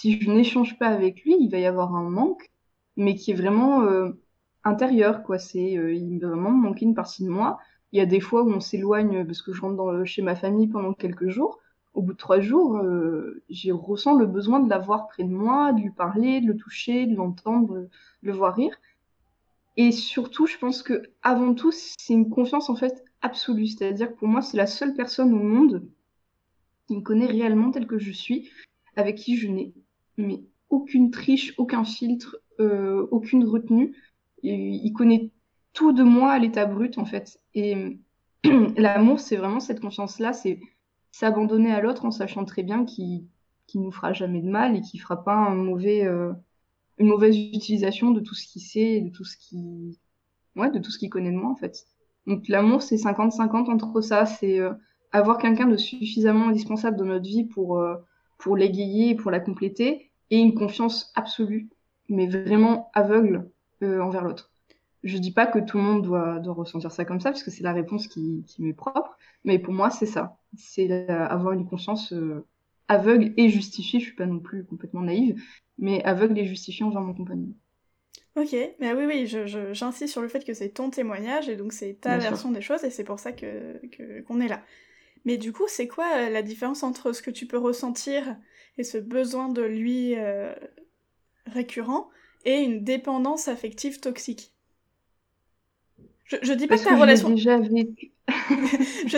si 0.00 0.18
je 0.18 0.30
n'échange 0.30 0.78
pas 0.78 0.88
avec 0.88 1.24
lui, 1.24 1.36
il 1.38 1.50
va 1.50 1.58
y 1.58 1.66
avoir 1.66 1.94
un 1.94 2.08
manque, 2.08 2.50
mais 2.96 3.14
qui 3.16 3.32
est 3.32 3.34
vraiment 3.34 3.82
euh, 3.82 4.12
intérieur 4.64 5.22
quoi. 5.22 5.38
C'est 5.38 5.76
euh, 5.76 5.92
il 5.92 6.18
va 6.20 6.28
vraiment 6.28 6.52
me 6.52 6.62
manquer 6.62 6.86
une 6.86 6.94
partie 6.94 7.22
de 7.22 7.28
moi. 7.28 7.58
Il 7.92 7.98
y 7.98 8.00
a 8.00 8.06
des 8.06 8.20
fois 8.20 8.42
où 8.42 8.50
on 8.50 8.60
s'éloigne 8.60 9.26
parce 9.26 9.42
que 9.42 9.52
je 9.52 9.60
rentre 9.60 10.04
chez 10.06 10.22
ma 10.22 10.36
famille 10.36 10.68
pendant 10.68 10.94
quelques 10.94 11.28
jours. 11.28 11.58
Au 11.92 12.00
bout 12.00 12.14
de 12.14 12.18
trois 12.18 12.40
jours, 12.40 12.78
euh, 12.78 13.42
j'ai 13.50 13.72
ressens 13.72 14.14
le 14.16 14.24
besoin 14.24 14.60
de 14.60 14.70
l'avoir 14.70 15.06
près 15.08 15.24
de 15.24 15.34
moi, 15.34 15.72
de 15.72 15.82
lui 15.82 15.90
parler, 15.90 16.40
de 16.40 16.46
le 16.46 16.56
toucher, 16.56 17.04
de 17.06 17.16
l'entendre, 17.16 17.74
de 17.74 17.88
le 18.22 18.32
voir 18.32 18.54
rire. 18.56 18.74
Et 19.76 19.92
surtout, 19.92 20.46
je 20.46 20.56
pense 20.56 20.82
que 20.82 21.02
avant 21.22 21.52
tout, 21.52 21.72
c'est 21.72 22.14
une 22.14 22.30
confiance 22.30 22.70
en 22.70 22.74
fait 22.76 23.04
absolue. 23.20 23.66
C'est-à-dire 23.66 24.08
que 24.12 24.18
pour 24.18 24.28
moi, 24.28 24.40
c'est 24.40 24.56
la 24.56 24.66
seule 24.66 24.94
personne 24.94 25.34
au 25.34 25.42
monde 25.42 25.84
qui 26.86 26.96
me 26.96 27.02
connaît 27.02 27.26
réellement 27.26 27.70
tel 27.70 27.86
que 27.86 27.98
je 27.98 28.12
suis, 28.12 28.50
avec 28.96 29.16
qui 29.16 29.36
je 29.36 29.48
n'ai 29.48 29.74
mais 30.26 30.42
aucune 30.68 31.10
triche, 31.10 31.54
aucun 31.58 31.84
filtre, 31.84 32.36
euh, 32.60 33.06
aucune 33.10 33.44
retenue. 33.44 33.94
il 34.42 34.92
connaît 34.92 35.30
tout 35.72 35.92
de 35.92 36.02
moi 36.02 36.32
à 36.32 36.38
l'état 36.38 36.66
brut 36.66 36.98
en 36.98 37.04
fait. 37.04 37.40
Et 37.54 37.98
l'amour, 38.76 39.20
c'est 39.20 39.36
vraiment 39.36 39.60
cette 39.60 39.80
confiance-là, 39.80 40.32
c'est 40.32 40.60
s'abandonner 41.10 41.72
à 41.72 41.80
l'autre 41.80 42.04
en 42.04 42.10
sachant 42.10 42.44
très 42.44 42.62
bien 42.62 42.84
qu'il 42.84 43.24
ne 43.74 43.80
nous 43.80 43.92
fera 43.92 44.12
jamais 44.12 44.40
de 44.40 44.48
mal 44.48 44.76
et 44.76 44.80
qu'il 44.80 45.00
fera 45.00 45.24
pas 45.24 45.34
un 45.34 45.54
mauvais 45.54 46.04
euh, 46.04 46.32
une 46.98 47.08
mauvaise 47.08 47.36
utilisation 47.36 48.10
de 48.10 48.20
tout 48.20 48.34
ce 48.34 48.46
qu'il 48.46 48.62
sait, 48.62 49.00
de 49.00 49.08
tout 49.10 49.24
ce 49.24 49.36
qui, 49.36 49.98
ouais, 50.56 50.70
de 50.70 50.78
tout 50.78 50.90
ce 50.90 50.98
qu'il 50.98 51.10
connaît 51.10 51.32
de 51.32 51.36
moi 51.36 51.50
en 51.50 51.56
fait. 51.56 51.84
Donc 52.26 52.48
l'amour 52.48 52.82
c'est 52.82 52.96
50-50 52.96 53.70
entre 53.70 54.00
ça, 54.00 54.26
c'est 54.26 54.60
euh, 54.60 54.72
avoir 55.12 55.38
quelqu'un 55.38 55.66
de 55.66 55.76
suffisamment 55.76 56.48
indispensable 56.48 56.96
dans 56.96 57.06
notre 57.06 57.26
vie 57.26 57.44
pour 57.44 57.82
pour 58.38 58.56
l'égayer, 58.56 59.14
pour 59.14 59.30
la 59.30 59.40
compléter, 59.40 60.09
et 60.30 60.38
une 60.38 60.54
confiance 60.54 61.12
absolue, 61.14 61.68
mais 62.08 62.26
vraiment 62.26 62.90
aveugle 62.94 63.50
euh, 63.82 64.00
envers 64.00 64.24
l'autre. 64.24 64.50
Je 65.02 65.18
dis 65.18 65.32
pas 65.32 65.46
que 65.46 65.58
tout 65.58 65.78
le 65.78 65.84
monde 65.84 66.02
doit, 66.02 66.38
doit 66.40 66.54
ressentir 66.54 66.92
ça 66.92 67.04
comme 67.04 67.20
ça, 67.20 67.30
parce 67.30 67.42
que 67.42 67.50
c'est 67.50 67.62
la 67.62 67.72
réponse 67.72 68.06
qui, 68.08 68.44
qui 68.46 68.62
m'est 68.62 68.74
propre, 68.74 69.16
mais 69.44 69.58
pour 69.58 69.72
moi 69.72 69.90
c'est 69.90 70.06
ça, 70.06 70.38
c'est 70.56 71.08
avoir 71.08 71.52
une 71.54 71.66
conscience 71.66 72.12
aveugle 72.88 73.32
et 73.38 73.48
justifiée. 73.48 74.00
Je 74.00 74.06
suis 74.06 74.14
pas 74.14 74.26
non 74.26 74.40
plus 74.40 74.64
complètement 74.64 75.02
naïve, 75.02 75.40
mais 75.78 76.02
aveugle 76.04 76.38
et 76.38 76.46
justifiant 76.46 76.88
envers 76.88 77.00
mon 77.02 77.14
compagnon. 77.14 77.54
Ok, 78.36 78.54
mais 78.78 78.92
oui, 78.92 79.06
oui, 79.06 79.26
j'insiste 79.26 80.12
sur 80.12 80.22
le 80.22 80.28
fait 80.28 80.44
que 80.44 80.54
c'est 80.54 80.70
ton 80.70 80.90
témoignage 80.90 81.48
et 81.48 81.56
donc 81.56 81.72
c'est 81.72 81.94
ta 82.00 82.16
version 82.18 82.52
des 82.52 82.60
choses 82.62 82.84
et 82.84 82.90
c'est 82.90 83.04
pour 83.04 83.18
ça 83.18 83.32
que 83.32 83.80
qu'on 84.26 84.40
est 84.40 84.48
là. 84.48 84.62
Mais 85.24 85.38
du 85.38 85.52
coup, 85.52 85.66
c'est 85.68 85.88
quoi 85.88 86.06
euh, 86.16 86.30
la 86.30 86.42
différence 86.42 86.82
entre 86.82 87.12
ce 87.12 87.22
que 87.22 87.30
tu 87.30 87.46
peux 87.46 87.58
ressentir 87.58 88.36
et 88.80 88.84
ce 88.84 88.98
besoin 88.98 89.48
de 89.48 89.62
lui 89.62 90.14
euh, 90.16 90.52
récurrent 91.46 92.10
et 92.44 92.58
une 92.58 92.82
dépendance 92.82 93.48
affective 93.48 94.00
toxique 94.00 94.52
je, 96.24 96.52
dis 96.52 96.68
pas 96.68 96.78
que 96.78 96.84
ta 96.84 96.96
relation. 96.96 97.30
Déjà 97.30 97.60
je 97.60 97.68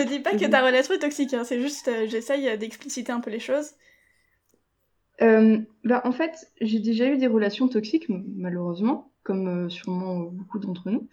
dis 0.07 0.19
pas 0.19 0.31
que 0.31 0.45
ta 0.49 0.65
relation 0.65 0.95
est 0.95 0.99
toxique, 0.99 1.33
hein, 1.35 1.43
c'est 1.43 1.61
juste 1.61 1.87
euh, 1.87 2.07
j'essaye 2.07 2.57
d'expliciter 2.57 3.11
un 3.11 3.19
peu 3.19 3.29
les 3.29 3.39
choses. 3.39 3.73
Euh, 5.21 5.59
bah, 5.83 6.01
en 6.05 6.11
fait, 6.11 6.51
j'ai 6.61 6.79
déjà 6.79 7.07
eu 7.07 7.17
des 7.17 7.27
relations 7.27 7.67
toxiques, 7.67 8.07
malheureusement, 8.09 9.11
comme 9.23 9.65
euh, 9.65 9.69
sûrement 9.69 10.21
beaucoup 10.21 10.59
d'entre 10.59 10.89
nous. 10.89 11.07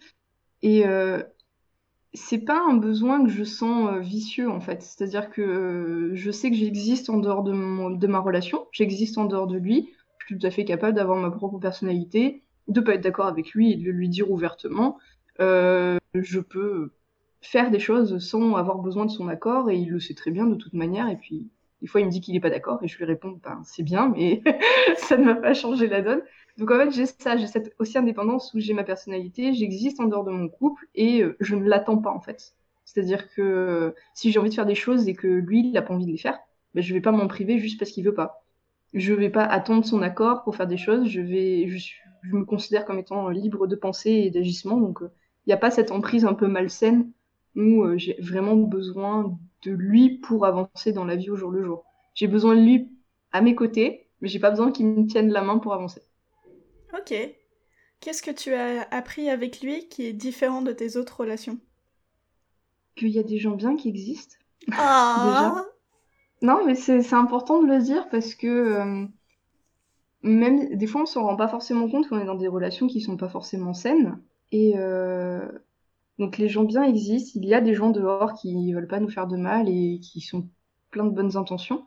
Et 0.63 0.85
euh, 0.85 1.21
c'est 2.13 2.39
pas 2.39 2.61
un 2.67 2.75
besoin 2.75 3.23
que 3.23 3.29
je 3.29 3.43
sens 3.43 3.89
euh, 3.91 3.99
vicieux, 3.99 4.49
en 4.49 4.59
fait. 4.59 4.81
C'est-à-dire 4.81 5.29
que 5.29 6.11
je 6.13 6.31
sais 6.31 6.49
que 6.49 6.57
j'existe 6.57 7.09
en 7.09 7.17
dehors 7.17 7.43
de, 7.43 7.53
ma 8.07 8.19
relation, 8.19 8.67
j'existe 8.71 9.17
en 9.17 9.25
dehors 9.25 9.47
de 9.47 9.57
lui. 9.57 9.91
Je 10.19 10.35
tout 10.35 10.45
à 10.45 10.51
fait 10.51 10.65
capable 10.65 10.95
d'avoir 10.95 11.17
ma 11.17 11.31
propre 11.31 11.57
personnalité, 11.59 12.43
de 12.67 12.79
pas 12.81 12.95
être 12.95 13.01
d'accord 13.01 13.27
avec 13.27 13.51
lui 13.51 13.71
et 13.71 13.75
de 13.75 13.83
le 13.85 13.91
lui 13.91 14.09
dire 14.09 14.29
ouvertement. 14.31 14.97
je 15.39 16.39
peux 16.39 16.91
faire 17.41 17.71
des 17.71 17.79
choses 17.79 18.19
sans 18.19 18.55
avoir 18.55 18.77
besoin 18.77 19.05
de 19.05 19.11
son 19.11 19.27
accord 19.27 19.69
et 19.69 19.77
il 19.77 19.89
le 19.89 19.99
sait 19.99 20.13
très 20.13 20.31
bien 20.31 20.45
de 20.45 20.55
toute 20.55 20.73
manière. 20.73 21.09
Et 21.09 21.17
puis, 21.17 21.49
des 21.81 21.87
fois, 21.87 22.01
il 22.01 22.05
me 22.05 22.11
dit 22.11 22.21
qu'il 22.21 22.33
n'est 22.33 22.39
pas 22.39 22.49
d'accord 22.49 22.79
et 22.83 22.87
je 22.87 22.97
lui 22.97 23.05
réponds, 23.05 23.39
ben, 23.43 23.61
c'est 23.63 23.83
bien, 23.83 24.09
mais 24.09 24.43
ça 24.97 25.17
ne 25.17 25.25
m'a 25.25 25.35
pas 25.35 25.53
changé 25.53 25.87
la 25.87 26.01
donne. 26.01 26.21
Donc 26.57 26.71
en 26.71 26.77
fait, 26.77 26.91
j'ai 26.91 27.05
ça, 27.05 27.37
j'ai 27.37 27.47
cette 27.47 27.73
aussi 27.79 27.97
indépendance 27.97 28.53
où 28.53 28.59
j'ai 28.59 28.73
ma 28.73 28.83
personnalité, 28.83 29.53
j'existe 29.53 29.99
en 29.99 30.05
dehors 30.05 30.23
de 30.23 30.31
mon 30.31 30.49
couple 30.49 30.87
et 30.95 31.23
euh, 31.23 31.35
je 31.39 31.55
ne 31.55 31.67
l'attends 31.67 31.97
pas 31.97 32.11
en 32.11 32.19
fait. 32.19 32.53
C'est-à-dire 32.85 33.29
que 33.33 33.41
euh, 33.41 33.91
si 34.13 34.31
j'ai 34.31 34.39
envie 34.39 34.49
de 34.49 34.55
faire 34.55 34.65
des 34.65 34.75
choses 34.75 35.07
et 35.07 35.13
que 35.13 35.27
lui, 35.27 35.61
il 35.61 35.71
n'a 35.71 35.81
pas 35.81 35.93
envie 35.93 36.05
de 36.05 36.11
les 36.11 36.17
faire, 36.17 36.39
ben, 36.73 36.81
je 36.81 36.93
vais 36.93 37.01
pas 37.01 37.11
m'en 37.11 37.27
priver 37.27 37.59
juste 37.59 37.79
parce 37.79 37.91
qu'il 37.91 38.03
veut 38.03 38.13
pas. 38.13 38.43
Je 38.93 39.13
vais 39.13 39.29
pas 39.29 39.45
attendre 39.45 39.85
son 39.85 40.01
accord 40.01 40.43
pour 40.43 40.55
faire 40.55 40.67
des 40.67 40.77
choses. 40.77 41.07
Je 41.07 41.21
vais, 41.21 41.67
je, 41.67 41.93
me 42.23 42.43
considère 42.43 42.85
comme 42.85 42.99
étant 42.99 43.29
libre 43.29 43.65
de 43.65 43.75
pensée 43.75 44.11
et 44.11 44.29
d'agissement. 44.29 44.77
Donc 44.77 44.99
il 45.01 45.05
euh, 45.05 45.09
n'y 45.47 45.53
a 45.53 45.57
pas 45.57 45.71
cette 45.71 45.91
emprise 45.91 46.25
un 46.25 46.33
peu 46.33 46.47
malsaine 46.47 47.11
où 47.55 47.85
j'ai 47.97 48.15
vraiment 48.21 48.55
besoin 48.55 49.37
de 49.63 49.71
lui 49.71 50.17
pour 50.19 50.45
avancer 50.45 50.93
dans 50.93 51.05
la 51.05 51.15
vie 51.15 51.29
au 51.29 51.35
jour 51.35 51.51
le 51.51 51.63
jour. 51.63 51.83
J'ai 52.13 52.27
besoin 52.27 52.55
de 52.55 52.61
lui 52.61 52.89
à 53.31 53.41
mes 53.41 53.55
côtés, 53.55 54.07
mais 54.21 54.27
j'ai 54.27 54.39
pas 54.39 54.51
besoin 54.51 54.71
qu'il 54.71 54.85
me 54.85 55.07
tienne 55.07 55.29
la 55.29 55.41
main 55.41 55.57
pour 55.57 55.73
avancer. 55.73 56.01
Ok. 56.93 57.13
Qu'est-ce 57.99 58.23
que 58.23 58.31
tu 58.31 58.53
as 58.53 58.87
appris 58.91 59.29
avec 59.29 59.61
lui 59.61 59.87
qui 59.87 60.05
est 60.05 60.13
différent 60.13 60.61
de 60.61 60.71
tes 60.71 60.97
autres 60.97 61.19
relations? 61.19 61.59
Qu'il 62.95 63.09
y 63.09 63.19
a 63.19 63.23
des 63.23 63.37
gens 63.37 63.55
bien 63.55 63.75
qui 63.75 63.89
existent. 63.89 64.37
Ah 64.71 65.53
Déjà. 65.61 65.65
Non, 66.41 66.65
mais 66.65 66.75
c'est 66.75 67.13
important 67.13 67.61
de 67.61 67.67
le 67.67 67.79
dire 67.79 68.09
parce 68.09 68.33
que 68.33 68.47
euh, 68.47 69.05
même 70.23 70.75
des 70.75 70.87
fois 70.87 71.03
on 71.03 71.05
s'en 71.05 71.23
rend 71.23 71.35
pas 71.35 71.47
forcément 71.47 71.87
compte 71.87 72.09
qu'on 72.09 72.19
est 72.19 72.25
dans 72.25 72.35
des 72.35 72.47
relations 72.47 72.87
qui 72.87 73.01
sont 73.01 73.17
pas 73.17 73.29
forcément 73.29 73.75
saines. 73.75 74.19
Et, 74.51 74.73
euh, 74.75 75.47
donc 76.17 76.37
les 76.37 76.49
gens 76.49 76.63
bien 76.63 76.83
existent, 76.83 77.39
il 77.41 77.47
y 77.47 77.53
a 77.53 77.61
des 77.61 77.73
gens 77.73 77.89
dehors 77.89 78.33
qui 78.33 78.73
veulent 78.73 78.87
pas 78.87 78.99
nous 78.99 79.09
faire 79.09 79.27
de 79.27 79.37
mal 79.37 79.69
et 79.69 79.99
qui 79.99 80.21
sont 80.21 80.47
plein 80.89 81.05
de 81.05 81.11
bonnes 81.11 81.37
intentions. 81.37 81.85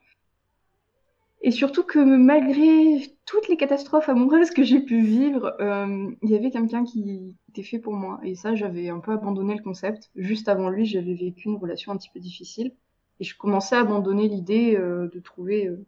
Et 1.46 1.50
surtout 1.50 1.82
que 1.82 1.98
malgré 1.98 3.14
toutes 3.26 3.48
les 3.48 3.58
catastrophes 3.58 4.08
amoureuses 4.08 4.50
que 4.50 4.62
j'ai 4.62 4.80
pu 4.80 5.02
vivre, 5.02 5.54
euh, 5.60 6.10
il 6.22 6.30
y 6.30 6.34
avait 6.34 6.50
quelqu'un 6.50 6.84
qui 6.84 7.36
était 7.50 7.62
fait 7.62 7.78
pour 7.78 7.92
moi. 7.92 8.18
Et 8.22 8.34
ça, 8.34 8.54
j'avais 8.54 8.88
un 8.88 8.98
peu 8.98 9.12
abandonné 9.12 9.54
le 9.54 9.62
concept. 9.62 10.10
Juste 10.16 10.48
avant 10.48 10.70
lui, 10.70 10.86
j'avais 10.86 11.12
vécu 11.12 11.50
une 11.50 11.56
relation 11.56 11.92
un 11.92 11.98
petit 11.98 12.08
peu 12.08 12.18
difficile. 12.18 12.72
Et 13.20 13.24
je 13.24 13.36
commençais 13.36 13.76
à 13.76 13.80
abandonner 13.80 14.26
l'idée 14.26 14.74
euh, 14.74 15.10
de 15.12 15.20
trouver 15.20 15.66
euh, 15.66 15.84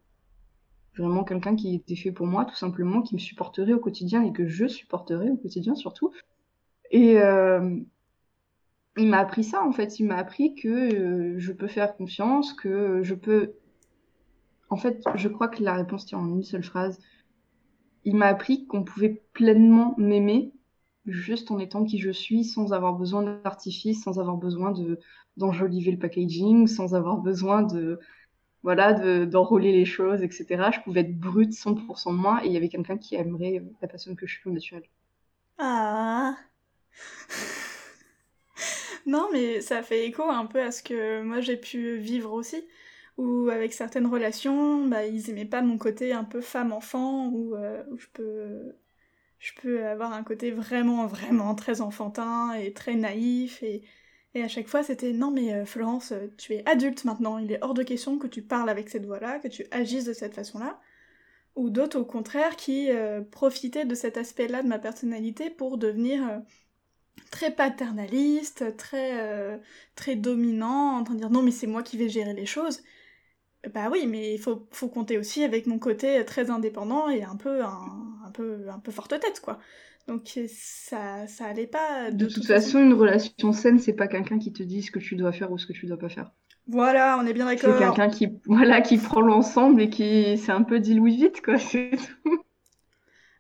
vraiment 0.95 1.25
quelqu'un 1.25 1.57
qui 1.57 1.75
était 1.75 1.97
fait 1.97 2.12
pour 2.12 2.27
moi, 2.27 2.45
tout 2.45 2.55
simplement, 2.55 3.01
qui 3.01 3.14
me 3.14 3.19
supporterait 3.19 3.73
au 3.73 3.81
quotidien 3.81 4.25
et 4.25 4.33
que 4.35 4.47
je 4.47 4.66
supporterais 4.66 5.31
au 5.31 5.38
quotidien 5.38 5.75
surtout. 5.75 6.12
Et, 6.90 7.16
il 8.99 9.09
m'a 9.09 9.19
appris 9.19 9.45
ça 9.45 9.62
en 9.62 9.73
fait. 9.73 9.99
Il 10.01 10.07
m'a 10.07 10.16
appris 10.16 10.55
que 10.55 11.38
je 11.38 11.53
peux 11.53 11.66
faire 11.66 11.97
confiance, 11.97 12.53
que 12.53 13.03
je 13.03 13.14
peux. 13.14 13.55
En 14.70 14.76
fait, 14.76 15.02
je 15.14 15.29
crois 15.29 15.48
que 15.48 15.62
la 15.62 15.74
réponse 15.74 16.07
tient 16.07 16.18
en 16.18 16.29
une 16.29 16.42
seule 16.42 16.64
phrase. 16.64 17.00
Il 18.05 18.16
m'a 18.16 18.26
appris 18.26 18.66
qu'on 18.66 18.85
pouvait 18.85 19.22
pleinement 19.33 19.94
m'aimer 19.98 20.52
juste 21.07 21.50
en 21.50 21.59
étant 21.59 21.85
qui 21.85 21.98
je 21.98 22.11
suis, 22.11 22.44
sans 22.44 22.72
avoir 22.72 22.94
besoin 22.94 23.22
d'artifice, 23.22 24.02
sans 24.02 24.18
avoir 24.18 24.37
besoin 24.37 24.72
de 24.72 24.98
d'enjoliver 25.37 25.90
le 25.92 25.98
packaging, 25.98 26.66
sans 26.66 26.94
avoir 26.94 27.18
besoin 27.18 27.62
de 27.62 28.00
voilà 28.62 29.26
d'enrôler 29.26 29.72
les 29.72 29.85
choses, 29.87 30.22
etc. 30.22 30.70
Je 30.72 30.81
pouvais 30.81 31.00
être 31.02 31.18
brute 31.18 31.52
100% 31.55 32.12
de 32.12 32.18
moi 32.18 32.40
et 32.44 32.48
il 32.48 32.52
y 32.52 32.57
avait 32.57 32.68
quelqu'un 32.68 32.98
qui 32.98 33.16
aimerait 33.16 33.62
la 33.83 33.88
personne 33.88 34.16
que 34.16 34.26
je 34.26 34.37
suis 34.38 34.48
au 34.48 34.52
naturel. 34.52 34.85
Ah. 35.59 36.37
Non, 39.07 39.29
mais 39.33 39.61
ça 39.61 39.83
fait 39.83 40.07
écho 40.07 40.24
un 40.29 40.46
peu 40.46 40.61
à 40.61 40.70
ce 40.72 40.83
que 40.83 41.22
moi 41.22 41.40
j'ai 41.40 41.57
pu 41.57 41.96
vivre 41.98 42.33
aussi, 42.33 42.66
où 43.16 43.48
avec 43.50 43.72
certaines 43.72 44.07
relations, 44.07 44.87
bah, 44.87 45.07
ils 45.07 45.31
aimaient 45.31 45.44
pas 45.46 45.62
mon 45.62 45.79
côté 45.79 46.12
un 46.12 46.24
peu 46.24 46.40
femme-enfant, 46.40 47.29
où, 47.29 47.55
euh, 47.57 47.83
où, 47.90 47.98
je 47.98 48.07
peux 48.12 48.74
je 49.38 49.52
peux 49.61 49.87
avoir 49.87 50.12
un 50.12 50.24
côté 50.24 50.50
vraiment, 50.50 51.07
vraiment 51.07 51.55
très 51.55 51.81
enfantin 51.81 52.55
et 52.55 52.72
très 52.72 52.94
naïf. 52.96 53.62
Et, 53.62 53.83
et 54.35 54.42
à 54.42 54.48
chaque 54.48 54.68
fois, 54.68 54.83
c'était 54.83 55.12
non, 55.12 55.31
mais 55.31 55.55
euh, 55.55 55.66
Florence, 55.66 56.12
tu 56.38 56.55
es 56.55 56.68
adulte 56.68 57.05
maintenant. 57.05 57.38
Il 57.38 57.52
est 57.52 57.62
hors 57.62 57.74
de 57.74 57.83
question 57.83 58.18
que 58.18 58.26
tu 58.26 58.42
parles 58.42 58.68
avec 58.70 58.88
cette 58.90 59.07
voix-là, 59.07 59.38
que 59.38 59.48
tu 59.48 59.66
agisses 59.70 60.05
de 60.07 60.12
cette 60.12 60.35
façon-là. 60.35 60.81
Ou 61.57 61.70
d'autres, 61.70 62.00
au 62.00 62.05
contraire, 62.05 62.57
qui 62.57 62.90
euh, 62.90 63.22
profitaient 63.22 63.87
de 63.87 63.94
cet 63.94 64.16
aspect-là 64.18 64.62
de 64.62 64.68
ma 64.68 64.79
personnalité 64.79 65.50
pour 65.50 65.79
devenir 65.79 66.42
très 67.31 67.50
paternaliste, 67.55 68.76
très, 68.76 69.61
très 69.94 70.16
dominant, 70.16 70.98
en 70.98 71.05
train 71.05 71.14
de 71.14 71.20
dire 71.20 71.31
non, 71.31 71.42
mais 71.42 71.50
c'est 71.50 71.66
moi 71.66 71.83
qui 71.83 71.96
vais 71.96 72.09
gérer 72.09 72.35
les 72.35 72.46
choses. 72.46 72.83
Bah 73.75 73.88
oui, 73.90 74.07
mais 74.07 74.35
il 74.35 74.38
faut, 74.38 74.69
faut, 74.71 74.88
compter 74.88 75.19
aussi 75.19 75.42
avec 75.42 75.66
mon 75.66 75.79
côté 75.79 76.25
très 76.25 76.51
indépendant 76.51 77.09
et 77.09 77.25
un 77.25 77.37
peu, 77.37 77.62
un, 77.64 78.31
peu, 78.33 78.69
un 78.71 78.79
peu 78.79 78.92
forte 78.92 79.19
tête, 79.19 79.40
quoi. 79.40 79.59
Donc 80.07 80.38
ça, 80.49 81.27
ça 81.27 81.47
allait 81.47 81.66
pas. 81.66 82.11
De, 82.12 82.27
toute, 82.27 82.47
façon, 82.47 82.81
une 82.81 82.92
relation 82.92 83.53
saine, 83.53 83.79
c'est 83.79 83.95
pas 83.95 84.07
quelqu'un 84.07 84.38
qui 84.38 84.53
te 84.53 84.62
dit 84.62 84.83
ce 84.83 84.92
que 84.92 85.01
tu 85.01 85.16
dois 85.16 85.33
faire 85.33 85.51
ou 85.51 85.59
ce 85.59 85.66
que 85.66 85.73
tu 85.73 85.87
dois 85.87 85.99
pas 85.99 86.09
faire. 86.09 86.31
Voilà, 86.69 87.19
on 87.21 87.27
est 87.27 87.33
bien 87.33 87.47
d'accord. 87.47 87.75
C'est 87.75 87.85
quelqu'un 87.85 88.09
qui, 88.09 88.29
voilà, 88.47 88.81
qui 88.81 88.99
prend 88.99 89.21
l'ensemble 89.21 89.83
et 89.83 89.90
qui, 89.90 90.38
c'est 90.38 90.53
un 90.53 90.62
peu 90.62 90.79
dilué 90.79 91.11
vite, 91.11 91.42
quoi. 91.42 91.59
C'est 91.59 91.90
tout. 92.23 92.42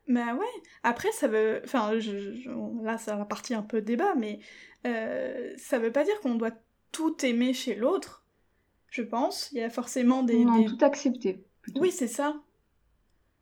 Bah 0.08 0.34
ouais. 0.34 0.62
Après, 0.84 1.10
ça 1.12 1.26
veut, 1.26 1.60
enfin, 1.64 1.98
je, 1.98 2.48
là, 2.84 2.96
ça 2.98 3.16
va 3.16 3.24
partir 3.24 3.58
un 3.58 3.62
peu 3.62 3.80
débat, 3.80 4.14
mais 4.16 4.38
euh, 4.86 5.52
ça 5.56 5.78
veut 5.78 5.90
pas 5.90 6.04
dire 6.04 6.20
qu'on 6.20 6.36
doit 6.36 6.52
tout 6.92 7.16
aimer 7.24 7.52
chez 7.52 7.74
l'autre 7.74 8.24
je 8.96 9.02
pense. 9.02 9.50
Il 9.52 9.58
y 9.58 9.62
a 9.62 9.70
forcément 9.70 10.22
des. 10.22 10.44
Non, 10.44 10.64
tout 10.64 10.84
accepter. 10.84 11.44
Oui, 11.76 11.90
c'est 11.92 12.08
ça. 12.08 12.36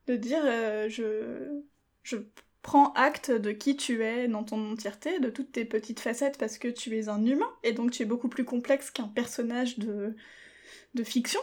De 0.07 0.17
dire, 0.17 0.43
euh, 0.45 0.89
je... 0.89 1.63
je 2.03 2.17
prends 2.63 2.95
acte 2.95 3.31
de 3.31 3.53
qui 3.53 3.77
tu 3.77 4.03
es 4.03 4.27
dans 4.27 4.43
ton 4.43 4.73
entièreté, 4.73 5.21
de 5.21 5.29
toutes 5.29 5.53
tes 5.53 5.67
petites 5.67 6.01
facettes, 6.01 6.39
parce 6.39 6.57
que 6.57 6.69
tu 6.69 6.97
es 6.99 7.11
un 7.11 7.23
humain, 7.27 7.53
et 7.63 7.73
donc 7.73 7.91
tu 7.91 8.03
es 8.03 8.07
beaucoup 8.07 8.31
plus 8.31 8.47
complexe 8.47 8.91
qu'un 8.91 9.07
personnage 9.07 9.79
de, 9.79 10.17
de 10.95 11.05
fiction. 11.05 11.41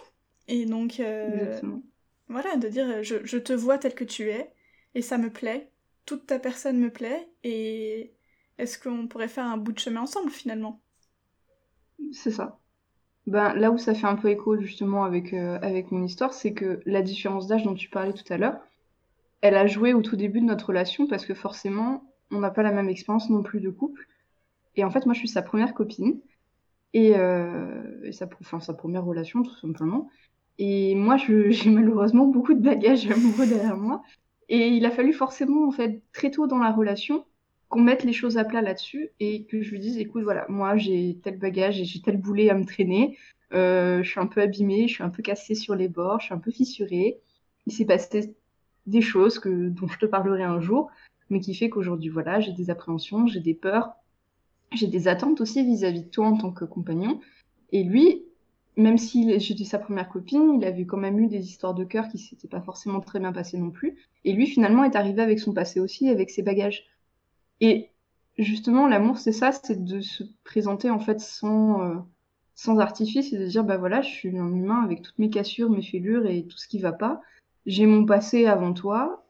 Et 0.48 0.66
donc, 0.66 1.00
euh, 1.00 1.62
voilà, 2.28 2.56
de 2.58 2.68
dire, 2.68 3.04
je, 3.04 3.18
je 3.24 3.38
te 3.38 3.54
vois 3.54 3.78
tel 3.78 3.94
que 3.94 4.04
tu 4.04 4.32
es, 4.32 4.52
et 4.96 5.04
ça 5.04 5.20
me 5.20 5.30
plaît, 5.30 5.70
toute 6.08 6.26
ta 6.26 6.40
personne 6.40 6.80
me 6.80 6.90
plaît, 6.90 7.30
et 7.44 8.16
est-ce 8.58 8.80
qu'on 8.80 9.08
pourrait 9.08 9.28
faire 9.28 9.46
un 9.46 9.58
bout 9.58 9.74
de 9.74 9.80
chemin 9.80 10.02
ensemble 10.02 10.32
finalement? 10.32 10.82
C'est 12.12 12.32
ça. 12.32 12.61
Ben, 13.28 13.54
là 13.54 13.72
où 13.72 13.78
ça 13.78 13.94
fait 13.94 14.08
un 14.08 14.16
peu 14.16 14.30
écho 14.30 14.60
justement 14.60 15.04
avec, 15.04 15.34
euh, 15.34 15.60
avec 15.62 15.92
mon 15.92 16.04
histoire, 16.04 16.34
c'est 16.34 16.54
que 16.54 16.82
la 16.86 17.02
différence 17.02 17.48
d'âge 17.48 17.64
dont 17.64 17.76
tu 17.76 17.90
parlais 17.90 18.14
tout 18.14 18.32
à 18.34 18.38
l'heure, 18.38 18.60
elle 19.42 19.56
a 19.56 19.68
joué 19.68 19.94
au 19.94 20.02
tout 20.02 20.16
début 20.16 20.42
de 20.42 20.46
notre 20.46 20.68
relation 20.68 21.08
parce 21.08 21.26
que 21.26 21.34
forcément, 21.34 22.04
on 22.32 22.40
n'a 22.40 22.52
pas 22.52 22.64
la 22.64 22.72
même 22.72 22.90
expérience 22.90 23.30
non 23.30 23.44
plus 23.44 23.60
de 23.60 23.70
couple. 23.70 24.08
Et 24.76 24.84
en 24.84 24.90
fait, 24.90 25.06
moi, 25.06 25.14
je 25.14 25.20
suis 25.20 25.28
sa 25.28 25.42
première 25.42 25.74
copine 25.74 26.20
et, 26.94 27.16
euh, 27.16 28.12
sa, 28.12 28.28
enfin, 28.42 28.60
sa 28.60 28.74
première 28.74 29.06
relation, 29.06 29.44
tout 29.44 29.56
simplement. 29.58 30.10
Et 30.58 30.96
moi, 30.96 31.18
j'ai 31.50 31.70
malheureusement 31.70 32.26
beaucoup 32.26 32.54
de 32.54 32.62
bagages 32.62 33.10
amoureux 33.12 33.48
derrière 33.48 33.78
moi. 33.78 34.02
Et 34.50 34.70
il 34.70 34.86
a 34.86 34.92
fallu 34.92 35.14
forcément, 35.14 35.68
en 35.68 35.72
fait, 35.72 36.02
très 36.14 36.32
tôt 36.32 36.48
dans 36.48 36.58
la 36.58 36.72
relation, 36.72 37.26
qu'on 37.72 37.82
mette 37.82 38.04
les 38.04 38.14
choses 38.14 38.38
à 38.38 38.44
plat 38.44 38.62
là-dessus 38.62 39.10
et 39.20 39.44
que 39.46 39.62
je 39.62 39.72
lui 39.72 39.80
dise 39.80 39.98
écoute 39.98 40.24
voilà 40.24 40.46
moi 40.50 40.78
j'ai 40.78 41.18
tel 41.24 41.40
bagage 41.40 41.80
et 41.80 41.86
j'ai 41.86 42.02
tel 42.02 42.18
boulet 42.18 42.50
à 42.50 42.54
me 42.54 42.66
traîner 42.66 43.18
euh, 43.54 44.04
je 44.04 44.10
suis 44.10 44.20
un 44.20 44.28
peu 44.28 44.42
abîmée 44.42 44.88
je 44.88 44.96
suis 44.96 45.04
un 45.04 45.10
peu 45.10 45.24
cassée 45.24 45.56
sur 45.56 45.74
les 45.74 45.88
bords 45.88 46.20
je 46.20 46.26
suis 46.26 46.34
un 46.34 46.40
peu 46.40 46.52
fissurée 46.52 47.20
il 47.66 47.74
s'est 47.74 47.86
passé 47.86 48.36
des 48.86 49.02
choses 49.02 49.40
que 49.40 49.70
dont 49.70 49.88
je 49.88 49.98
te 49.98 50.06
parlerai 50.06 50.44
un 50.44 50.60
jour 50.60 50.92
mais 51.30 51.40
qui 51.40 51.56
fait 51.56 51.70
qu'aujourd'hui 51.70 52.10
voilà 52.10 52.42
j'ai 52.42 52.52
des 52.52 52.70
appréhensions 52.70 53.26
j'ai 53.26 53.40
des 53.40 53.54
peurs 53.54 53.94
j'ai 54.74 54.88
des 54.88 55.08
attentes 55.08 55.42
aussi 55.42 55.64
vis-à-vis 55.64 56.04
de 56.04 56.10
toi 56.10 56.28
en 56.28 56.38
tant 56.38 56.52
que 56.52 56.66
compagnon 56.66 57.22
et 57.72 57.84
lui 57.84 58.24
même 58.78 58.98
si 58.98 59.40
j'étais 59.40 59.66
sa 59.66 59.80
première 59.80 60.08
copine, 60.08 60.56
il 60.58 60.66
avait 60.66 60.86
quand 60.86 60.98
même 60.98 61.20
eu 61.20 61.28
des 61.28 61.46
histoires 61.46 61.74
de 61.74 61.84
cœur 61.84 62.08
qui 62.08 62.18
s'étaient 62.18 62.48
pas 62.48 62.62
forcément 62.62 63.02
très 63.02 63.20
bien 63.20 63.34
passées 63.34 63.58
non 63.58 63.70
plus. 63.70 63.98
Et 64.24 64.32
lui, 64.32 64.48
finalement, 64.48 64.86
est 64.86 64.96
arrivé 64.96 65.22
avec 65.22 65.40
son 65.40 65.54
passé 65.54 65.82
aussi, 65.82 66.08
avec 66.10 66.30
ses 66.30 66.42
bagages. 66.42 66.86
Et 67.62 67.90
justement, 68.38 68.88
l'amour, 68.88 69.18
c'est 69.18 69.32
ça, 69.32 69.52
c'est 69.52 69.84
de 69.84 70.02
se 70.02 70.24
présenter 70.44 70.90
en 70.90 71.00
fait 71.00 71.20
sans, 71.20 71.82
euh, 71.82 71.96
sans 72.56 72.80
artifice 72.80 73.32
et 73.32 73.38
de 73.38 73.46
dire, 73.46 73.64
bah 73.64 73.78
voilà, 73.78 74.02
je 74.02 74.10
suis 74.10 74.38
un 74.38 74.54
humain 74.54 74.84
avec 74.84 75.02
toutes 75.02 75.20
mes 75.20 75.30
cassures, 75.30 75.70
mes 75.70 75.84
fêlures 75.84 76.26
et 76.26 76.46
tout 76.46 76.58
ce 76.58 76.68
qui 76.68 76.80
va 76.80 76.92
pas. 76.92 77.22
J'ai 77.66 77.86
mon 77.86 78.06
passé 78.06 78.48
avant 78.48 78.74
toi, 78.74 79.26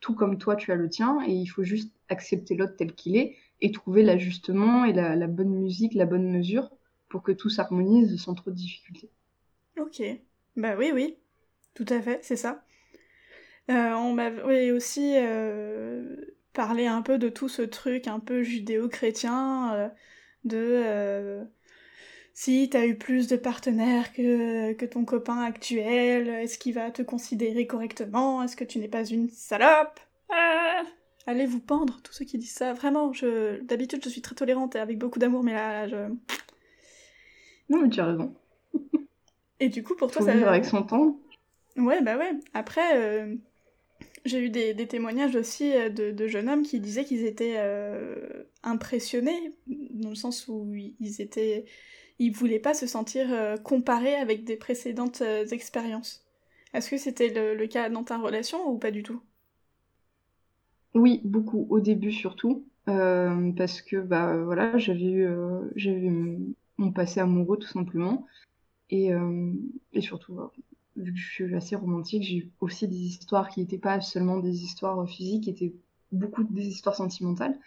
tout 0.00 0.14
comme 0.14 0.38
toi, 0.38 0.56
tu 0.56 0.72
as 0.72 0.74
le 0.74 0.88
tien, 0.88 1.18
et 1.26 1.32
il 1.32 1.46
faut 1.46 1.62
juste 1.62 1.92
accepter 2.08 2.56
l'autre 2.56 2.76
tel 2.76 2.92
qu'il 2.94 3.16
est 3.16 3.36
et 3.60 3.72
trouver 3.72 4.02
l'ajustement 4.02 4.84
et 4.84 4.92
la, 4.92 5.26
bonne 5.26 5.54
musique, 5.54 5.94
la 5.94 6.06
bonne 6.06 6.30
mesure 6.30 6.70
pour 7.08 7.22
que 7.22 7.32
tout 7.32 7.48
s'harmonise 7.48 8.20
sans 8.20 8.34
trop 8.34 8.50
de 8.50 8.56
difficultés. 8.56 9.10
Ok, 9.78 10.02
bah 10.56 10.74
oui, 10.76 10.90
oui, 10.92 11.16
tout 11.74 11.86
à 11.88 12.00
fait, 12.00 12.20
c'est 12.22 12.36
ça. 12.36 12.64
Euh, 13.70 13.92
on 13.94 14.14
m'a 14.14 14.30
aussi 14.72 15.14
euh, 15.16 16.16
parler 16.52 16.86
un 16.86 17.02
peu 17.02 17.18
de 17.18 17.28
tout 17.28 17.48
ce 17.48 17.62
truc 17.62 18.08
un 18.08 18.20
peu 18.20 18.42
judéo-chrétien, 18.42 19.74
euh, 19.74 19.88
de 20.44 20.56
euh, 20.58 21.44
si 22.34 22.68
t'as 22.70 22.86
eu 22.86 22.96
plus 22.96 23.28
de 23.28 23.36
partenaires 23.36 24.12
que, 24.12 24.72
que 24.72 24.86
ton 24.86 25.04
copain 25.04 25.40
actuel, 25.42 26.28
est-ce 26.28 26.58
qu'il 26.58 26.74
va 26.74 26.90
te 26.90 27.02
considérer 27.02 27.66
correctement, 27.66 28.42
est-ce 28.42 28.56
que 28.56 28.64
tu 28.64 28.78
n'es 28.78 28.88
pas 28.88 29.04
une 29.04 29.28
salope? 29.28 30.00
Ah 30.30 30.82
Allez 31.26 31.46
vous 31.46 31.60
pendre, 31.60 32.00
tous 32.02 32.12
ceux 32.12 32.24
qui 32.24 32.38
disent 32.38 32.54
ça, 32.54 32.72
vraiment, 32.72 33.12
je 33.12 33.60
d'habitude 33.62 34.02
je 34.02 34.08
suis 34.08 34.22
très 34.22 34.34
tolérante 34.34 34.76
et 34.76 34.78
avec 34.78 34.98
beaucoup 34.98 35.18
d'amour, 35.18 35.42
mais 35.42 35.52
là, 35.52 35.86
je... 35.86 35.96
Non 37.68 37.82
mais 37.82 37.90
tu 37.90 38.00
as 38.00 38.06
raison. 38.06 38.34
et 39.60 39.68
du 39.68 39.82
coup 39.82 39.94
pour 39.94 40.10
toi 40.10 40.22
ça... 40.22 40.32
Vivre 40.32 40.48
avec 40.48 40.64
son 40.64 40.82
temps. 40.82 41.18
Ouais 41.76 42.00
bah 42.02 42.16
ouais, 42.16 42.32
après... 42.54 42.96
Euh, 42.96 43.36
j'ai 44.28 44.44
eu 44.44 44.50
des, 44.50 44.74
témoignages 44.86 45.34
aussi 45.36 45.72
euh, 45.74 45.88
de, 45.88 46.26
jeunes 46.26 46.48
hommes 46.48 46.62
qui 46.62 46.80
disaient 46.80 47.04
qu'ils 47.04 47.24
étaient 47.24 47.56
euh, 47.58 48.44
impressionnés, 48.62 49.54
dans 49.66 50.10
le 50.10 50.14
sens 50.14 50.46
où 50.48 50.72
ils 50.74 51.20
étaient. 51.20 51.64
Voulaient 52.32 52.58
pas 52.58 52.74
se 52.74 52.88
sentir 52.88 53.32
euh, 53.32 53.56
comparés 53.56 54.16
avec 54.16 54.44
des 54.44 54.56
précédentes 54.56 55.22
expériences. 55.52 56.26
Est-ce 56.74 56.90
que 56.90 56.98
c'était 56.98 57.28
le, 57.28 57.66
cas 57.68 57.88
dans 57.90 58.02
ta 58.02 58.18
relation 58.18 58.68
ou 58.68 58.76
pas 58.76 58.90
du 58.90 59.04
tout? 59.04 59.20
Oui, 60.94 61.20
beaucoup, 61.24 61.66
au 61.70 61.78
début 61.78 62.10
surtout. 62.10 62.66
parce 62.86 63.82
que 63.82 63.98
bah 63.98 64.36
voilà, 64.36 64.76
j'avais 64.78 65.04
eu, 65.04 65.28
mon 66.76 66.90
passé 66.90 67.20
amoureux 67.20 67.58
tout 67.58 67.68
simplement. 67.68 68.26
Et, 68.90 69.10
et 69.92 70.00
surtout, 70.00 70.40
vu 70.98 71.12
que 71.12 71.18
je 71.18 71.30
suis 71.30 71.54
assez 71.54 71.76
romantique, 71.76 72.22
j'ai 72.22 72.36
eu 72.38 72.50
aussi 72.60 72.88
des 72.88 72.96
histoires 72.96 73.48
qui 73.48 73.60
n'étaient 73.60 73.78
pas 73.78 74.00
seulement 74.00 74.38
des 74.38 74.64
histoires 74.64 75.08
physiques, 75.08 75.44
qui 75.44 75.50
étaient 75.50 75.74
beaucoup 76.12 76.44
des 76.44 76.66
histoires 76.66 76.94
sentimentales. 76.94 77.58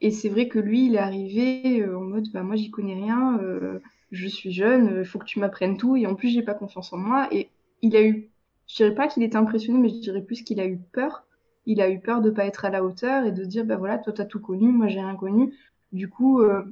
Et 0.00 0.10
c'est 0.10 0.28
vrai 0.28 0.48
que 0.48 0.58
lui, 0.58 0.86
il 0.86 0.94
est 0.94 0.98
arrivé 0.98 1.80
euh, 1.80 1.98
en 1.98 2.02
mode, 2.02 2.30
bah 2.32 2.42
moi 2.42 2.56
j'y 2.56 2.70
connais 2.70 2.94
rien, 2.94 3.38
euh, 3.40 3.80
je 4.12 4.28
suis 4.28 4.52
jeune, 4.52 4.98
il 5.00 5.04
faut 5.06 5.18
que 5.18 5.24
tu 5.24 5.40
m'apprennes 5.40 5.78
tout, 5.78 5.96
et 5.96 6.06
en 6.06 6.14
plus 6.14 6.28
j'ai 6.28 6.42
pas 6.42 6.54
confiance 6.54 6.92
en 6.92 6.98
moi. 6.98 7.28
Et 7.32 7.48
il 7.82 7.96
a 7.96 8.02
eu, 8.02 8.30
je 8.68 8.76
dirais 8.76 8.94
pas 8.94 9.08
qu'il 9.08 9.22
était 9.22 9.36
impressionné, 9.36 9.78
mais 9.78 9.88
je 9.88 10.00
dirais 10.00 10.22
plus 10.22 10.42
qu'il 10.42 10.60
a 10.60 10.66
eu 10.66 10.78
peur. 10.78 11.24
Il 11.64 11.80
a 11.80 11.90
eu 11.90 11.98
peur 12.00 12.20
de 12.20 12.30
pas 12.30 12.44
être 12.44 12.64
à 12.64 12.70
la 12.70 12.84
hauteur 12.84 13.24
et 13.24 13.32
de 13.32 13.44
dire, 13.44 13.64
bah 13.64 13.76
voilà, 13.76 13.98
toi 13.98 14.12
t'as 14.12 14.24
tout 14.24 14.40
connu, 14.40 14.68
moi 14.68 14.88
j'ai 14.88 15.00
rien 15.00 15.16
connu. 15.16 15.54
Du 15.92 16.08
coup, 16.08 16.40
euh, 16.42 16.62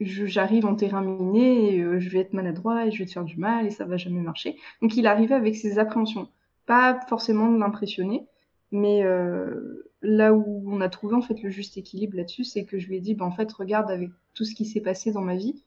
j'arrive 0.00 0.66
en 0.66 0.74
terrain 0.74 1.02
miné 1.02 1.76
et 1.76 1.80
euh, 1.80 1.98
je 1.98 2.08
vais 2.10 2.18
être 2.20 2.32
maladroit 2.32 2.86
et 2.86 2.90
je 2.90 2.98
vais 2.98 3.06
te 3.06 3.12
faire 3.12 3.24
du 3.24 3.36
mal 3.36 3.66
et 3.66 3.70
ça 3.70 3.84
va 3.84 3.96
jamais 3.96 4.20
marcher. 4.20 4.56
Donc 4.82 4.96
il 4.96 5.06
arrivait 5.06 5.34
avec 5.34 5.56
ses 5.56 5.78
appréhensions. 5.78 6.28
Pas 6.66 7.00
forcément 7.08 7.50
de 7.50 7.58
l'impressionner, 7.58 8.26
mais 8.72 9.04
euh, 9.04 9.90
là 10.02 10.34
où 10.34 10.64
on 10.66 10.80
a 10.80 10.88
trouvé 10.88 11.14
en 11.14 11.22
fait 11.22 11.42
le 11.42 11.50
juste 11.50 11.76
équilibre 11.76 12.16
là-dessus, 12.16 12.44
c'est 12.44 12.64
que 12.64 12.78
je 12.78 12.88
lui 12.88 12.96
ai 12.96 13.00
dit, 13.00 13.14
bah, 13.14 13.24
en 13.24 13.30
fait, 13.30 13.50
regarde 13.52 13.90
avec 13.90 14.10
tout 14.34 14.44
ce 14.44 14.54
qui 14.54 14.64
s'est 14.64 14.80
passé 14.80 15.12
dans 15.12 15.22
ma 15.22 15.36
vie, 15.36 15.62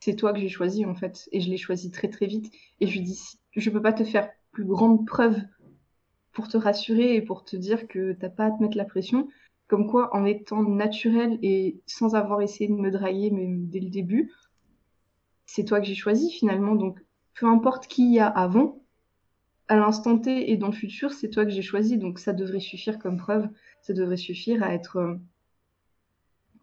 c'est 0.00 0.14
toi 0.14 0.32
que 0.32 0.38
j'ai 0.38 0.48
choisi 0.48 0.84
en 0.84 0.94
fait, 0.94 1.28
et 1.32 1.40
je 1.40 1.48
l'ai 1.50 1.56
choisi 1.56 1.90
très 1.90 2.08
très 2.08 2.26
vite. 2.26 2.52
Et 2.80 2.86
je 2.86 2.92
lui 2.92 3.02
dis, 3.02 3.38
je 3.56 3.70
peux 3.70 3.82
pas 3.82 3.92
te 3.92 4.04
faire 4.04 4.30
plus 4.52 4.64
grande 4.64 5.06
preuve 5.06 5.40
pour 6.32 6.48
te 6.48 6.56
rassurer 6.56 7.14
et 7.14 7.22
pour 7.22 7.44
te 7.44 7.56
dire 7.56 7.88
que 7.88 8.12
t'as 8.12 8.28
pas 8.28 8.46
à 8.46 8.50
te 8.50 8.62
mettre 8.62 8.76
la 8.76 8.84
pression. 8.84 9.28
Comme 9.68 9.88
quoi, 9.88 10.14
en 10.14 10.24
étant 10.24 10.62
naturel 10.62 11.38
et 11.42 11.80
sans 11.86 12.14
avoir 12.14 12.40
essayé 12.40 12.68
de 12.68 12.76
me 12.76 12.90
drailler 12.90 13.30
même 13.30 13.66
dès 13.66 13.80
le 13.80 13.90
début, 13.90 14.32
c'est 15.46 15.64
toi 15.64 15.80
que 15.80 15.86
j'ai 15.86 15.94
choisi 15.94 16.30
finalement. 16.30 16.74
Donc, 16.74 17.00
peu 17.34 17.46
importe 17.46 17.86
qui 17.86 18.12
y 18.12 18.20
a 18.20 18.28
avant, 18.28 18.80
à 19.68 19.76
l'instant 19.76 20.18
T 20.18 20.50
et 20.50 20.56
dans 20.56 20.68
le 20.68 20.72
futur, 20.72 21.12
c'est 21.12 21.30
toi 21.30 21.44
que 21.44 21.50
j'ai 21.50 21.62
choisi. 21.62 21.98
Donc, 21.98 22.18
ça 22.18 22.32
devrait 22.32 22.60
suffire 22.60 22.98
comme 22.98 23.16
preuve. 23.16 23.48
Ça 23.80 23.92
devrait 23.92 24.16
suffire 24.16 24.62
à 24.62 24.72
être, 24.72 24.96
euh, 24.96 25.14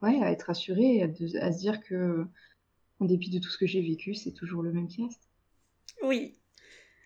ouais, 0.02 0.22
à 0.22 0.32
être 0.32 0.50
assuré, 0.50 1.04
à, 1.04 1.52
se 1.52 1.58
dire 1.58 1.82
que, 1.82 2.26
en 3.00 3.06
dépit 3.06 3.30
de 3.30 3.40
tout 3.40 3.50
ce 3.50 3.58
que 3.58 3.68
j'ai 3.68 3.82
vécu, 3.82 4.14
c'est 4.14 4.32
toujours 4.32 4.64
le 4.64 4.72
même 4.72 4.88
reste. 4.88 5.30
Oui. 6.04 6.36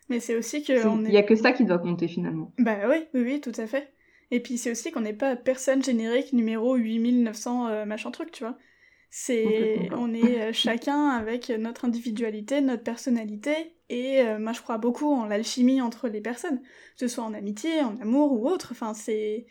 Mais 0.10 0.20
c'est 0.20 0.36
aussi 0.36 0.64
que. 0.64 0.74
Il 0.74 1.10
n'y 1.10 1.18
a 1.18 1.24
que 1.24 1.36
ça 1.36 1.52
qui 1.52 1.66
doit 1.66 1.80
compter 1.80 2.08
finalement. 2.08 2.54
Bah 2.60 2.88
oui, 2.88 3.08
oui, 3.14 3.22
oui, 3.24 3.42
tout 3.42 3.52
à 3.58 3.68
fait. 3.68 3.92
Et 4.32 4.42
puis 4.42 4.58
c'est 4.58 4.72
aussi 4.72 4.92
qu'on 4.92 5.02
n'est 5.02 5.14
pas 5.14 5.36
personne 5.36 5.84
générique 5.84 6.34
numéro 6.34 6.76
8900 6.76 7.68
euh, 7.68 7.86
machin 7.86 8.12
truc, 8.12 8.32
tu 8.32 8.44
vois. 8.44 8.58
C'est, 9.10 9.90
on 9.94 10.14
est 10.14 10.42
euh, 10.42 10.54
chacun 10.54 11.10
avec 11.10 11.50
notre 11.50 11.86
individualité, 11.86 12.60
notre 12.60 12.84
personnalité, 12.84 13.78
et 13.90 14.20
euh, 14.22 14.38
moi 14.38 14.52
je 14.52 14.62
crois 14.62 14.78
beaucoup 14.78 15.14
en 15.14 15.26
l'alchimie 15.26 15.82
entre 15.82 16.10
les 16.10 16.20
personnes, 16.20 16.62
que 16.62 16.68
ce 17.00 17.08
soit 17.08 17.24
en 17.24 17.34
amitié, 17.34 17.82
en 17.82 17.96
amour 18.02 18.34
ou 18.34 18.50
autre. 18.50 18.70
Enfin, 18.72 18.94
c'est, 18.94 19.46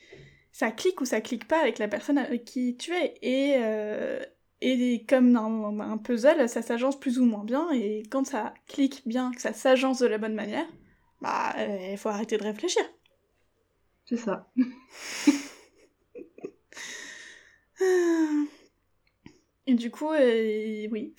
ça 0.52 0.70
clique 0.70 1.00
ou 1.00 1.06
ça 1.06 1.22
clique 1.22 1.48
pas 1.48 1.60
avec 1.60 1.78
la 1.78 1.88
personne 1.88 2.18
avec 2.18 2.44
qui 2.44 2.76
tu 2.76 2.92
es. 2.92 3.14
Et, 3.22 3.56
et 4.60 5.06
comme 5.06 5.32
dans 5.32 5.80
un 5.80 5.98
puzzle, 5.98 6.48
ça 6.48 6.60
s'agence 6.60 7.00
plus 7.00 7.18
ou 7.18 7.24
moins 7.24 7.44
bien, 7.44 7.70
et 7.72 8.02
quand 8.10 8.26
ça 8.26 8.52
clique 8.68 9.02
bien, 9.06 9.30
que 9.32 9.40
ça 9.40 9.54
s'agence 9.54 10.00
de 10.00 10.06
la 10.06 10.18
bonne 10.18 10.34
manière, 10.34 10.66
bah, 11.22 11.54
il 11.90 11.96
faut 11.96 12.10
arrêter 12.10 12.36
de 12.36 12.44
réfléchir. 12.44 12.82
C'est 14.08 14.16
ça. 14.16 14.48
Et 19.66 19.74
du 19.74 19.90
coup, 19.90 20.12
euh, 20.12 20.86
oui. 20.92 21.14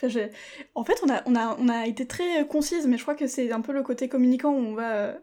En 0.73 0.85
fait, 0.85 0.95
on 1.03 1.09
a, 1.09 1.21
on, 1.25 1.35
a, 1.35 1.57
on 1.59 1.67
a 1.67 1.85
été 1.85 2.07
très 2.07 2.47
concise, 2.47 2.87
mais 2.87 2.97
je 2.97 3.01
crois 3.01 3.15
que 3.15 3.27
c'est 3.27 3.51
un 3.51 3.59
peu 3.59 3.73
le 3.73 3.83
côté 3.83 4.07
communicant 4.07 4.53
où 4.53 4.59
on 4.59 4.73
va 4.73 4.95
euh, 4.95 5.13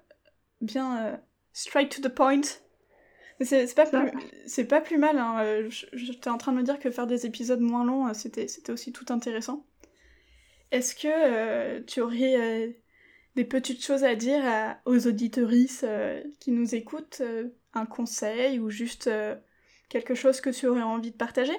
bien 0.60 1.06
euh, 1.06 1.16
straight 1.54 1.90
to 1.90 2.06
the 2.06 2.12
point. 2.14 2.42
C'est 3.40 3.74
pas, 3.74 3.86
plus, 3.86 4.64
pas 4.66 4.80
plus 4.82 4.98
mal. 4.98 5.18
Hein. 5.18 5.68
J'étais 5.94 6.28
en 6.28 6.38
train 6.38 6.52
de 6.52 6.58
me 6.58 6.62
dire 6.62 6.78
que 6.78 6.90
faire 6.90 7.06
des 7.06 7.24
épisodes 7.26 7.60
moins 7.60 7.84
longs, 7.84 8.12
c'était 8.14 8.46
aussi 8.68 8.92
tout 8.92 9.06
intéressant. 9.08 9.66
Est-ce 10.70 10.94
que 10.94 11.80
tu 11.80 12.00
aurais 12.00 12.78
des 13.36 13.44
petites 13.44 13.84
choses 13.84 14.04
à 14.04 14.14
dire 14.14 14.42
aux 14.84 15.06
auditorices 15.06 15.84
qui 16.40 16.52
nous 16.52 16.74
écoutent 16.74 17.22
Un 17.72 17.86
conseil 17.86 18.58
ou 18.60 18.70
juste 18.70 19.10
quelque 19.88 20.14
chose 20.14 20.40
que 20.40 20.50
tu 20.50 20.66
aurais 20.66 20.82
envie 20.82 21.10
de 21.10 21.16
partager? 21.16 21.56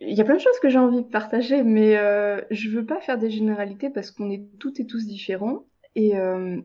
Il 0.00 0.16
y 0.16 0.20
a 0.20 0.24
plein 0.24 0.36
de 0.36 0.40
choses 0.40 0.58
que 0.60 0.70
j'ai 0.70 0.78
envie 0.78 1.02
de 1.02 1.08
partager, 1.08 1.62
mais 1.62 1.98
euh, 1.98 2.40
je 2.50 2.70
veux 2.70 2.86
pas 2.86 3.00
faire 3.00 3.18
des 3.18 3.30
généralités 3.30 3.90
parce 3.90 4.10
qu'on 4.10 4.30
est 4.30 4.44
toutes 4.58 4.80
et 4.80 4.86
tous 4.86 5.06
différents. 5.06 5.66
Et 5.94 6.16
euh, 6.16 6.58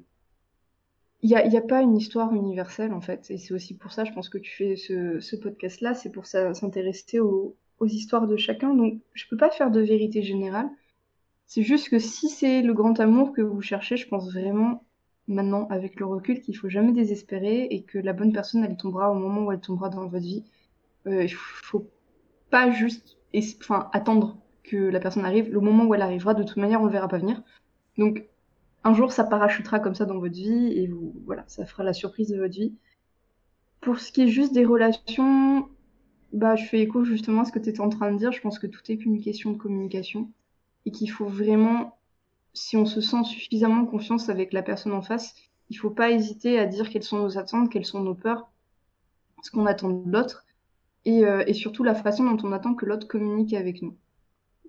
il 1.22 1.30
n'y 1.30 1.36
a, 1.36 1.60
a, 1.60 1.62
pas 1.62 1.82
une 1.82 1.98
histoire 1.98 2.34
universelle, 2.34 2.94
en 2.94 3.02
fait. 3.02 3.30
Et 3.30 3.38
c'est 3.38 3.54
aussi 3.54 3.76
pour 3.76 3.92
ça, 3.92 4.06
je 4.06 4.14
pense 4.14 4.30
que 4.30 4.38
tu 4.38 4.56
fais 4.56 4.76
ce, 4.78 5.36
podcast-là, 5.36 5.94
c'est 5.96 6.12
pour 6.12 6.26
s'intéresser 6.28 7.20
aux, 7.20 7.58
aux, 7.80 7.88
histoires 7.88 8.28
de 8.28 8.38
chacun. 8.38 8.74
Donc, 8.74 9.02
je 9.14 9.26
peux 9.30 9.38
pas 9.38 9.50
faire 9.50 9.70
de 9.70 9.82
vérité 9.82 10.22
générale. 10.22 10.70
C'est 11.48 11.64
juste 11.64 11.90
que 11.90 12.00
si 12.00 12.30
c'est 12.30 12.62
le 12.62 12.74
grand 12.74 13.00
amour 13.00 13.32
que 13.32 13.42
vous 13.42 13.62
cherchez, 13.62 13.98
je 13.98 14.08
pense 14.08 14.32
vraiment, 14.32 14.84
maintenant, 15.28 15.68
avec 15.70 16.00
le 16.00 16.06
recul, 16.06 16.42
qu'il 16.42 16.58
faut 16.58 16.70
jamais 16.70 16.92
désespérer 16.92 17.68
et 17.70 17.84
que 17.84 18.00
la 18.00 18.14
bonne 18.14 18.34
personne, 18.34 18.64
elle 18.64 18.78
tombera 18.78 19.12
au 19.12 19.16
moment 19.16 19.46
où 19.46 19.52
elle 19.52 19.60
tombera 19.60 19.90
dans 19.90 20.08
votre 20.08 20.24
vie. 20.24 20.44
Euh, 21.08 21.24
il 21.24 21.34
faut 21.34 21.88
pas 22.50 22.72
juste 22.72 23.18
enfin 23.62 23.90
attendre 23.94 24.38
que 24.64 24.78
la 24.78 25.00
personne 25.00 25.26
arrive. 25.26 25.52
Le 25.52 25.60
moment 25.60 25.86
où 25.86 25.94
elle 25.94 26.02
arrivera, 26.02 26.34
de 26.34 26.44
toute 26.44 26.58
manière, 26.58 26.82
on 26.82 26.86
le 26.86 26.92
verra 26.92 27.08
pas 27.08 27.20
venir. 27.20 27.44
Donc 27.98 28.26
un 28.84 28.94
jour, 28.94 29.12
ça 29.12 29.24
parachutera 29.24 29.80
comme 29.80 29.96
ça 29.96 30.06
dans 30.06 30.20
votre 30.20 30.36
vie 30.36 30.74
et 30.74 30.88
vous, 30.88 31.14
voilà, 31.26 31.44
ça 31.48 31.66
fera 31.66 31.84
la 31.84 31.94
surprise 31.94 32.30
de 32.30 32.38
votre 32.38 32.54
vie. 32.54 32.76
Pour 33.82 34.00
ce 34.00 34.12
qui 34.12 34.22
est 34.24 34.28
juste 34.28 34.54
des 34.54 34.66
relations, 34.66 35.70
bah, 36.34 36.56
je 36.56 36.66
fais 36.66 36.82
écho 36.82 37.04
justement 37.04 37.42
à 37.42 37.46
ce 37.46 37.52
que 37.52 37.60
tu 37.60 37.70
étais 37.70 37.82
en 37.82 37.90
train 37.90 38.12
de 38.12 38.18
dire. 38.18 38.32
Je 38.32 38.42
pense 38.42 38.60
que 38.60 38.68
tout 38.68 38.82
est 38.90 38.98
qu'une 38.98 39.22
question 39.22 39.52
de 39.52 39.58
communication 39.58 40.32
et 40.86 40.92
qu'il 40.92 41.10
faut 41.10 41.26
vraiment, 41.26 41.98
si 42.54 42.78
on 42.78 42.86
se 42.86 43.02
sent 43.02 43.24
suffisamment 43.24 43.86
confiance 43.86 44.30
avec 44.30 44.54
la 44.54 44.62
personne 44.62 44.94
en 44.94 45.02
face, 45.02 45.36
il 45.70 45.76
faut 45.76 45.90
pas 45.90 46.12
hésiter 46.12 46.60
à 46.60 46.66
dire 46.66 46.90
quelles 46.90 47.04
sont 47.04 47.20
nos 47.20 47.38
attentes, 47.38 47.72
quelles 47.72 47.86
sont 47.86 48.02
nos 48.02 48.16
peurs, 48.16 48.50
ce 49.42 49.52
qu'on 49.52 49.66
attend 49.66 49.90
de 49.90 50.12
l'autre 50.12 50.46
euh, 51.08 51.44
et, 51.46 51.54
surtout 51.54 51.84
la 51.84 51.96
façon 51.96 52.24
dont 52.24 52.48
on 52.48 52.52
attend 52.52 52.74
que 52.74 52.86
l'autre 52.86 53.08
communique 53.08 53.54
avec 53.54 53.82
nous. 53.82 53.96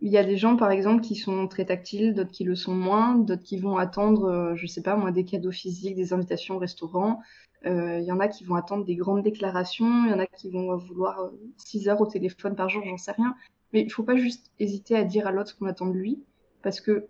Il 0.02 0.12
y 0.12 0.18
a 0.18 0.24
des 0.24 0.36
gens, 0.36 0.56
par 0.56 0.70
exemple, 0.70 1.00
qui 1.00 1.16
sont 1.16 1.48
très 1.48 1.64
tactiles, 1.64 2.14
d'autres 2.14 2.30
qui 2.30 2.44
le 2.44 2.54
sont 2.54 2.74
moins, 2.74 3.14
d'autres 3.14 3.42
qui 3.42 3.58
vont 3.58 3.78
attendre, 3.78 4.24
euh, 4.24 4.54
je 4.54 4.66
sais 4.66 4.82
pas 4.82 4.96
moi, 4.96 5.12
des 5.12 5.24
cadeaux 5.24 5.50
physiques, 5.50 5.96
des 5.96 6.12
invitations 6.12 6.56
au 6.56 6.58
restaurant. 6.58 7.20
Euh, 7.64 7.98
il 8.00 8.04
y 8.04 8.12
en 8.12 8.20
a 8.20 8.28
qui 8.28 8.44
vont 8.44 8.54
attendre 8.54 8.84
des 8.84 8.96
grandes 8.96 9.22
déclarations, 9.22 10.04
il 10.04 10.10
y 10.10 10.14
en 10.14 10.18
a 10.18 10.26
qui 10.26 10.50
vont 10.50 10.76
vouloir 10.76 11.30
6 11.56 11.88
heures 11.88 12.00
au 12.00 12.06
téléphone 12.06 12.54
par 12.54 12.68
jour, 12.68 12.84
j'en 12.84 12.98
sais 12.98 13.12
rien. 13.12 13.34
Mais 13.72 13.82
il 13.82 13.90
faut 13.90 14.02
pas 14.02 14.16
juste 14.16 14.50
hésiter 14.58 14.96
à 14.96 15.04
dire 15.04 15.26
à 15.26 15.32
l'autre 15.32 15.50
ce 15.50 15.54
qu'on 15.54 15.66
attend 15.66 15.86
de 15.86 15.92
lui, 15.92 16.22
parce 16.62 16.80
que 16.80 17.08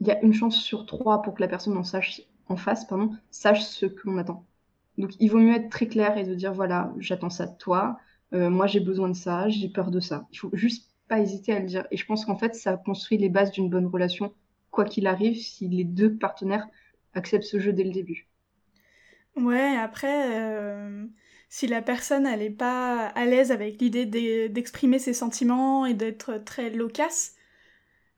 il 0.00 0.06
y 0.06 0.10
a 0.10 0.20
une 0.22 0.32
chance 0.32 0.56
sur 0.56 0.86
trois 0.86 1.22
pour 1.22 1.34
que 1.34 1.40
la 1.40 1.48
personne 1.48 1.76
en 1.76 1.84
sache, 1.84 2.22
en 2.48 2.56
face, 2.56 2.86
sache 3.30 3.62
ce 3.62 3.86
que 3.86 4.08
l'on 4.08 4.18
attend. 4.18 4.44
Donc 4.98 5.12
il 5.20 5.28
vaut 5.28 5.38
mieux 5.38 5.54
être 5.54 5.70
très 5.70 5.86
clair 5.86 6.18
et 6.18 6.24
de 6.24 6.34
dire 6.34 6.52
voilà, 6.52 6.92
j'attends 6.98 7.30
ça 7.30 7.46
de 7.46 7.56
toi, 7.56 7.98
euh, 8.34 8.50
moi 8.50 8.66
j'ai 8.66 8.80
besoin 8.80 9.08
de 9.08 9.14
ça, 9.14 9.48
j'ai 9.48 9.68
peur 9.68 9.90
de 9.90 10.00
ça. 10.00 10.26
Il 10.32 10.38
faut 10.38 10.50
juste 10.52 10.92
pas 11.08 11.20
hésiter 11.20 11.52
à 11.52 11.60
le 11.60 11.66
dire. 11.66 11.86
Et 11.90 11.96
je 11.96 12.06
pense 12.06 12.24
qu'en 12.24 12.36
fait, 12.36 12.54
ça 12.54 12.76
construit 12.76 13.18
les 13.18 13.28
bases 13.28 13.52
d'une 13.52 13.68
bonne 13.68 13.86
relation, 13.86 14.32
quoi 14.70 14.84
qu'il 14.84 15.06
arrive, 15.06 15.36
si 15.36 15.68
les 15.68 15.84
deux 15.84 16.16
partenaires 16.16 16.66
acceptent 17.14 17.44
ce 17.44 17.58
jeu 17.58 17.72
dès 17.72 17.84
le 17.84 17.92
début. 17.92 18.28
Ouais, 19.36 19.76
après, 19.76 20.40
euh, 20.40 21.06
si 21.52 21.66
la 21.66 21.82
personne 21.82 22.24
elle 22.24 22.40
est 22.40 22.48
pas 22.48 23.08
à 23.08 23.26
l'aise 23.26 23.52
avec 23.52 23.78
l'idée 23.78 24.06
d'exprimer 24.48 24.98
ses 24.98 25.12
sentiments 25.12 25.84
et 25.84 25.92
d'être 25.92 26.38
très 26.38 26.70
loquace, 26.70 27.34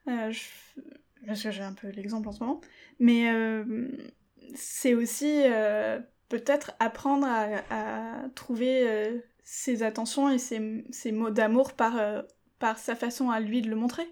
euh, 0.07 0.33
parce 1.27 1.43
que 1.43 1.51
j'ai 1.51 1.63
un 1.63 1.73
peu 1.73 1.89
l'exemple 1.89 2.29
en 2.29 2.33
ce 2.33 2.41
moment, 2.41 2.61
mais 3.01 3.27
c'est 4.55 4.95
aussi 4.95 5.43
peut-être 6.29 6.77
apprendre 6.79 7.27
à 7.27 8.23
trouver 8.37 9.23
ses 9.45 9.83
attentions 9.83 10.31
et 10.31 10.39
ses, 10.39 11.13
mots 11.13 11.31
d'amour 11.31 11.73
euh, 11.81 12.23
par 12.59 12.79
sa 12.79 12.97
façon 12.97 13.31
à 13.31 13.41
lui 13.41 13.61
de 13.61 13.69
le 13.69 13.77
montrer. 13.77 14.07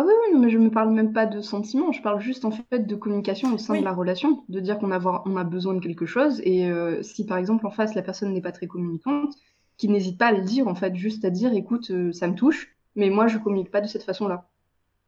Ah 0.00 0.04
oui, 0.06 0.14
oui, 0.22 0.38
mais 0.38 0.48
je 0.48 0.56
me 0.56 0.70
parle 0.70 0.94
même 0.94 1.12
pas 1.12 1.26
de 1.26 1.42
sentiments, 1.42 1.92
je 1.92 2.00
parle 2.00 2.22
juste 2.22 2.46
en 2.46 2.50
fait 2.50 2.86
de 2.86 2.96
communication 2.96 3.52
au 3.52 3.58
sein 3.58 3.78
de 3.78 3.84
la 3.84 3.92
relation, 3.92 4.44
de 4.48 4.58
dire 4.58 4.78
qu'on 4.78 4.92
a, 4.92 5.22
on 5.26 5.36
a 5.36 5.44
besoin 5.44 5.74
de 5.74 5.80
quelque 5.80 6.06
chose, 6.06 6.40
et 6.42 6.70
euh, 6.70 7.02
si 7.02 7.26
par 7.26 7.36
exemple 7.36 7.66
en 7.66 7.70
face 7.70 7.94
la 7.94 8.00
personne 8.00 8.32
n'est 8.32 8.40
pas 8.40 8.50
très 8.50 8.66
communicante, 8.66 9.34
qu'il 9.76 9.92
n'hésite 9.92 10.16
pas 10.16 10.28
à 10.28 10.32
le 10.32 10.40
dire 10.40 10.68
en 10.68 10.74
fait, 10.74 10.96
juste 10.96 11.26
à 11.26 11.30
dire 11.30 11.52
écoute, 11.52 11.90
euh, 11.90 12.12
ça 12.12 12.28
me 12.28 12.34
touche, 12.34 12.74
mais 12.96 13.10
moi 13.10 13.26
je 13.26 13.36
communique 13.36 13.70
pas 13.70 13.82
de 13.82 13.88
cette 13.88 14.04
façon-là. 14.04 14.48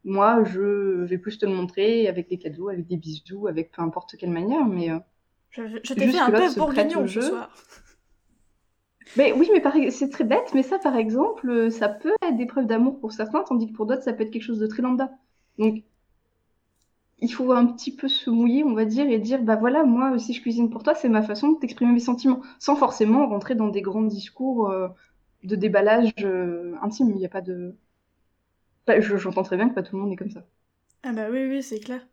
Moi 0.05 0.45
je 0.45 1.05
vais 1.05 1.17
plus 1.17 1.39
te 1.39 1.47
le 1.47 1.55
montrer 1.55 2.07
avec 2.07 2.29
des 2.29 2.37
cadeaux, 2.37 2.69
avec 2.69 2.87
des 2.87 2.99
bisous, 2.99 3.47
avec 3.47 3.73
peu 3.73 3.81
importe 3.81 4.19
quelle 4.19 4.29
manière, 4.29 4.67
mais. 4.67 4.91
je, 5.49 5.63
je 5.83 5.95
t'ai 5.95 6.07
fait 6.09 6.19
un 6.19 6.31
peu 6.31 6.55
bourguignon 6.55 7.07
ce 7.07 7.23
soir. 7.23 7.51
Mais 9.17 9.33
oui, 9.33 9.51
mais 9.53 9.91
c'est 9.91 10.11
très 10.11 10.25
bête, 10.25 10.53
mais 10.55 10.63
ça, 10.63 10.79
par 10.79 10.97
exemple, 10.97 11.49
euh, 11.51 11.71
ça 11.71 11.89
peut 11.89 12.15
être 12.23 12.37
des 12.37 12.47
preuves 12.47 12.67
d'amour 12.67 12.99
pour 13.01 13.13
certains, 13.13 13.43
tandis 13.43 13.69
que 13.69 13.73
pour 13.73 13.87
d'autres, 13.87 14.03
ça 14.03 14.13
peut 14.13 14.23
être 14.23 14.31
quelque 14.31 14.43
chose 14.43 14.59
de 14.59 14.67
très 14.67 14.83
lambda. 14.83 15.11
Donc, 15.59 15.83
il 17.19 17.33
faut 17.33 17.53
un 17.53 17.67
petit 17.67 17.95
peu 17.95 18.09
se 18.09 18.31
mouiller, 18.31 18.65
on 18.65 18.75
va 18.75 18.85
dire, 18.85 19.09
et 19.09 19.19
dire, 19.19 19.43
bah 19.43 19.57
voilà, 19.57 19.85
moi, 19.85 20.19
si 20.19 20.33
je 20.35 20.41
cuisine 20.43 20.71
pour 20.71 20.83
toi, 20.83 20.95
c'est 20.95 21.09
ma 21.09 21.23
façon 21.23 21.53
de 21.53 21.59
t'exprimer 21.59 21.93
mes 21.93 22.01
sentiments, 22.01 22.41
sans 22.59 22.75
forcément 22.77 23.29
rentrer 23.29 23.55
dans 23.55 23.69
des 23.69 23.83
grands 23.83 24.03
discours 24.03 24.71
euh, 24.71 24.89
de 25.45 25.57
déballage 25.57 26.13
euh, 26.23 26.75
intime. 26.83 27.11
Il 27.11 27.17
n'y 27.17 27.27
a 27.27 27.29
pas 27.29 27.41
de... 27.43 27.77
Bah, 28.87 29.01
j'entends 29.01 29.43
très 29.45 29.57
bien 29.57 29.69
que 29.69 29.75
pas 29.75 29.83
tout 29.83 29.97
le 29.97 30.03
monde 30.03 30.13
est 30.13 30.17
comme 30.17 30.31
ça. 30.31 30.45
Ah 31.05 31.13
bah 31.13 31.29
oui, 31.31 31.47
oui, 31.49 31.63
c'est 31.63 31.81
clair. 31.81 32.07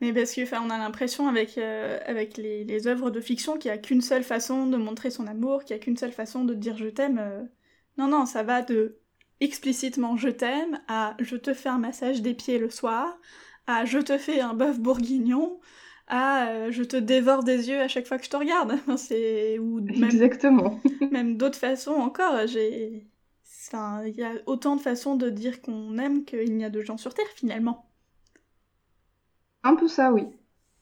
Mais 0.00 0.12
parce 0.12 0.34
que, 0.34 0.42
enfin, 0.42 0.60
on 0.64 0.70
a 0.70 0.78
l'impression 0.78 1.28
avec, 1.28 1.56
euh, 1.56 1.98
avec 2.06 2.36
les, 2.36 2.64
les, 2.64 2.86
œuvres 2.88 3.10
de 3.10 3.20
fiction 3.20 3.56
qu'il 3.56 3.70
n'y 3.70 3.76
a 3.76 3.78
qu'une 3.78 4.00
seule 4.00 4.24
façon 4.24 4.66
de 4.66 4.76
montrer 4.76 5.10
son 5.10 5.26
amour, 5.26 5.64
qu'il 5.64 5.76
n'y 5.76 5.80
a 5.80 5.84
qu'une 5.84 5.96
seule 5.96 6.12
façon 6.12 6.44
de 6.44 6.54
dire 6.54 6.76
je 6.76 6.88
t'aime. 6.88 7.18
Euh. 7.18 7.42
Non, 7.96 8.08
non, 8.08 8.26
ça 8.26 8.42
va 8.42 8.62
de 8.62 8.98
explicitement 9.40 10.16
je 10.16 10.28
t'aime 10.28 10.80
à 10.88 11.16
je 11.20 11.36
te 11.36 11.54
fais 11.54 11.68
un 11.68 11.78
massage 11.78 12.22
des 12.22 12.34
pieds 12.34 12.58
le 12.58 12.70
soir, 12.70 13.18
à 13.66 13.84
je 13.84 13.98
te 13.98 14.18
fais 14.18 14.40
un 14.40 14.54
bœuf 14.54 14.80
bourguignon, 14.80 15.60
à 16.08 16.48
euh, 16.48 16.70
je 16.70 16.82
te 16.82 16.96
dévore 16.96 17.44
des 17.44 17.68
yeux 17.68 17.80
à 17.80 17.88
chaque 17.88 18.06
fois 18.06 18.18
que 18.18 18.24
je 18.24 18.30
te 18.30 18.36
regarde. 18.36 18.78
C'est 18.96 19.58
ou 19.58 19.80
même, 19.80 20.04
Exactement. 20.04 20.80
même 21.10 21.36
d'autres 21.36 21.58
façons 21.58 21.92
encore. 21.92 22.46
J'ai, 22.46 23.06
enfin, 23.68 24.02
il 24.06 24.14
y 24.14 24.24
a 24.24 24.32
autant 24.46 24.76
de 24.76 24.80
façons 24.80 25.16
de 25.16 25.30
dire 25.30 25.62
qu'on 25.62 25.98
aime 25.98 26.24
qu'il 26.24 26.56
n'y 26.56 26.64
a 26.64 26.70
de 26.70 26.82
gens 26.82 26.96
sur 26.96 27.14
Terre 27.14 27.30
finalement. 27.36 27.86
Un 29.64 29.76
peu 29.76 29.88
ça, 29.88 30.12
oui. 30.12 30.26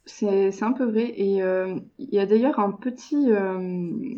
C'est 0.04 0.62
un 0.62 0.72
peu 0.72 0.84
vrai. 0.84 1.14
Et 1.16 1.42
euh, 1.42 1.78
il 1.98 2.12
y 2.12 2.18
a 2.18 2.26
d'ailleurs 2.26 2.58
un 2.58 2.72
petit, 2.72 3.30
euh, 3.30 4.16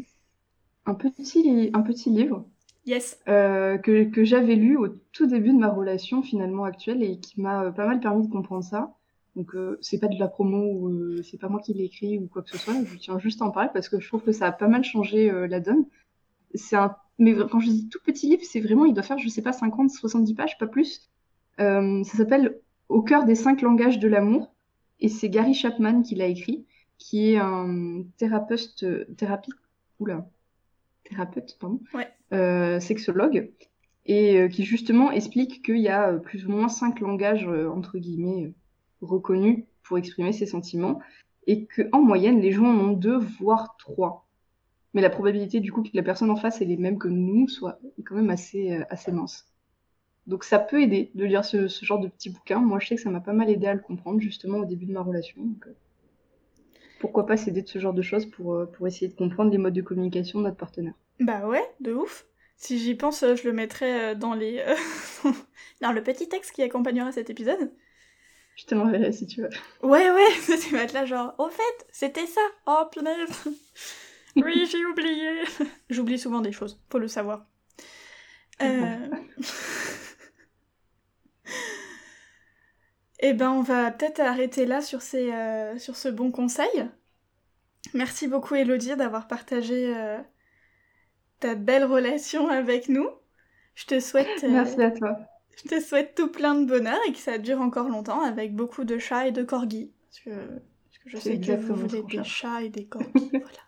un 0.87 0.95
petit, 0.95 1.71
un 1.75 1.83
petit 1.83 2.11
livre 2.11 2.47
yes. 2.87 3.21
Euh, 3.29 3.77
que, 3.77 4.05
que 4.05 4.25
j'avais 4.25 4.55
lu 4.57 4.79
au 4.79 4.89
tout 5.13 5.27
début 5.27 5.53
de 5.53 5.59
ma 5.59 5.69
relation 5.69 6.23
finalement 6.23 6.65
actuelle 6.65 7.03
et 7.03 7.21
qui 7.21 7.43
m'a 7.43 7.71
pas 7.73 7.87
mal 7.87 8.01
permis 8.01 8.27
de 8.27 8.33
comprendre 8.33 8.65
ça. 8.65 8.95
Donc 9.37 9.53
c'est 9.81 9.99
pas 9.99 10.07
de 10.07 10.19
la 10.19 10.29
promo 10.29 10.63
ou 10.63 11.23
c'est 11.23 11.39
pas 11.39 11.49
moi 11.49 11.61
qui 11.61 11.75
l'ai 11.75 11.85
écrit 11.85 12.19
ou 12.19 12.29
quoi 12.29 12.43
que 12.43 12.51
ce 12.51 12.57
soit. 12.59 12.75
Je 12.85 12.97
tiens 12.97 13.19
juste 13.19 13.43
à 13.43 13.45
en 13.45 13.51
parler 13.51 13.71
parce 13.75 13.89
que 13.89 14.01
je 14.01 14.07
trouve 14.07 14.23
que 14.23 14.33
ça 14.33 14.47
a 14.47 14.53
pas 14.53 14.69
mal 14.69 14.85
changé 14.85 15.31
la 15.49 15.59
donne. 15.59 15.85
C'est 16.55 16.77
un, 16.77 16.97
mais 17.19 17.35
quand 17.51 17.59
je 17.59 17.69
dis 17.69 17.89
tout 17.89 17.99
petit 18.05 18.29
livre, 18.29 18.45
c'est 18.45 18.61
vraiment, 18.61 18.85
il 18.85 18.95
doit 18.95 19.03
faire, 19.03 19.19
je 19.19 19.29
sais 19.29 19.43
pas, 19.43 19.53
50, 19.53 19.91
70 19.91 20.35
pages, 20.35 20.57
pas 20.57 20.69
plus. 20.69 21.11
ça 21.59 22.05
s'appelle 22.05 22.61
Au 22.89 23.03
cœur 23.03 23.25
des 23.25 23.35
cinq 23.35 23.61
langages 23.61 23.99
de 23.99 24.07
l'amour 24.07 24.54
et 25.01 25.09
c'est 25.09 25.29
Gary 25.29 25.55
Chapman 25.55 26.03
qui 26.03 26.15
l'a 26.15 26.27
écrit. 26.27 26.67
qui 26.99 27.33
est 27.33 27.39
un 27.39 28.05
thérapeute, 28.17 28.85
thérapie, 29.17 29.53
oula, 29.99 30.29
thérapeute, 31.05 31.57
pardon, 31.61 31.81
ouais. 31.93 32.81
sexologue, 32.81 33.51
et 34.07 34.49
qui 34.51 34.65
justement 34.65 35.11
explique 35.11 35.65
qu'il 35.65 35.79
y 35.79 35.89
a 35.89 36.13
plus 36.13 36.47
ou 36.47 36.51
moins 36.51 36.69
cinq 36.69 37.01
langages, 37.01 37.47
entre 37.47 37.99
guillemets, 37.99 38.55
reconnus 39.03 39.65
pour 39.83 39.99
exprimer 39.99 40.33
ses 40.33 40.47
sentiments, 40.47 41.01
et 41.47 41.67
qu'en 41.67 42.01
moyenne, 42.01 42.41
les 42.41 42.53
gens 42.53 42.65
en 42.65 42.79
ont 42.79 42.93
deux, 42.93 43.19
voire 43.19 43.77
trois. 43.77 44.27
Mais 44.95 45.03
la 45.03 45.11
probabilité 45.11 45.61
du 45.61 45.73
coup 45.73 45.83
que 45.83 45.91
la 45.93 46.03
personne 46.03 46.31
en 46.31 46.37
face 46.37 46.63
ait 46.63 46.65
les 46.67 46.77
mêmes 46.77 46.99
que 46.99 47.09
nous 47.09 47.49
soit 47.49 47.81
est 47.99 48.03
quand 48.03 48.15
même 48.15 48.31
assez, 48.31 48.73
euh, 48.73 48.85
assez 48.91 49.11
mince. 49.11 49.47
Donc 50.27 50.45
ça 50.45 50.59
peut 50.59 50.81
aider 50.81 51.11
de 51.15 51.25
lire 51.25 51.45
ce, 51.45 51.69
genre 51.69 51.99
de 51.99 52.09
petit 52.09 52.31
bouquin. 52.31 52.59
Moi, 52.59 52.79
je 52.81 52.89
sais 52.89 52.97
que 52.97 53.03
ça 53.03 53.11
m'a 53.11 53.21
pas 53.21 53.33
mal 53.33 53.51
aidé 53.51 53.67
à 53.67 53.75
le 53.75 53.81
comprendre 53.81 54.21
justement 54.21 54.59
au 54.59 54.65
début 54.65 54.87
de 54.87 54.93
ma 54.93 55.03
relation. 55.03 55.43
Donc, 55.43 55.67
euh, 55.67 55.75
pourquoi 57.01 57.27
pas 57.27 57.37
s'aider 57.37 57.63
de 57.63 57.69
ce 57.69 57.79
genre 57.79 57.93
de 57.93 58.03
choses 58.03 58.27
pour, 58.27 58.55
euh, 58.55 58.67
pour 58.67 58.87
essayer 58.87 59.09
de 59.09 59.15
comprendre 59.15 59.51
les 59.51 59.59
modes 59.59 59.75
de 59.75 59.83
communication 59.83 60.39
de 60.39 60.45
notre 60.45 60.57
partenaire. 60.57 60.95
Bah 61.21 61.47
ouais, 61.47 61.65
de 61.81 61.93
ouf. 61.93 62.27
Si 62.57 62.79
j'y 62.79 62.95
pense, 62.95 63.21
je 63.21 63.45
le 63.47 63.53
mettrai 63.53 64.15
dans 64.15 64.33
les 64.33 64.65
dans 65.81 65.93
le 65.93 66.03
petit 66.03 66.29
texte 66.29 66.53
qui 66.53 66.63
accompagnera 66.63 67.13
cet 67.13 67.29
épisode. 67.29 67.71
Je 68.57 68.67
te 68.67 68.75
l'enverrai 68.75 69.13
si 69.13 69.27
tu 69.27 69.43
veux. 69.43 69.51
Ouais, 69.83 70.11
ouais, 70.11 70.57
tu 70.63 70.73
vas 70.73 70.83
être 70.83 70.93
là 70.93 71.05
genre, 71.05 71.35
au 71.39 71.49
fait, 71.49 71.87
c'était 71.91 72.27
ça. 72.27 72.41
Oh, 72.67 72.85
punaise. 72.91 73.45
oui, 74.37 74.67
j'ai 74.71 74.85
oublié. 74.87 75.43
J'oublie 75.91 76.19
souvent 76.19 76.41
des 76.41 76.53
choses, 76.53 76.81
faut 76.91 76.99
le 76.99 77.09
savoir. 77.09 77.47
Euh... 78.63 79.09
Eh 83.27 83.33
ben, 83.33 83.53
on 83.53 83.63
va 83.63 83.91
peut-être 83.91 84.21
arrêter 84.21 84.67
là 84.67 84.83
sur, 84.83 85.01
ces, 85.01 85.33
euh, 85.33 85.79
sur 85.79 85.97
ce 85.97 86.11
bon 86.11 86.31
conseil. 86.31 86.85
Merci 87.95 88.29
beaucoup, 88.29 88.55
Elodie, 88.55 88.97
d'avoir 88.97 89.29
partagé 89.29 89.97
euh, 89.97 90.19
ta 91.41 91.55
belle 91.55 91.85
relation 91.85 92.49
avec 92.49 92.91
nous. 92.91 93.09
Je 93.77 93.87
te 93.87 93.99
souhaite. 93.99 94.45
Euh, 94.45 94.51
Merci 94.51 94.83
à 94.83 94.91
toi. 94.91 95.17
Je 95.57 95.71
te 95.71 95.81
souhaite 95.81 96.15
tout 96.15 96.31
plein 96.31 96.55
de 96.55 96.67
bonheur 96.67 96.99
et 97.09 97.13
que 97.13 97.19
ça 97.19 97.39
dure 97.39 97.63
encore 97.63 97.89
longtemps 97.89 98.21
avec 98.21 98.55
beaucoup 98.55 98.85
de 98.85 98.99
chats 98.99 99.27
et 99.27 99.33
de 99.33 99.43
corgis. 99.43 99.91
Parce 100.11 100.21
que, 100.21 100.61
je 101.07 101.17
sais 101.17 101.41
que 101.41 101.53
vous 101.53 101.77
voulez 101.77 102.03
des 102.03 102.25
chats 102.25 102.61
et 102.61 102.69
des 102.69 102.85
corgis. 102.85 103.09
voilà. 103.33 103.64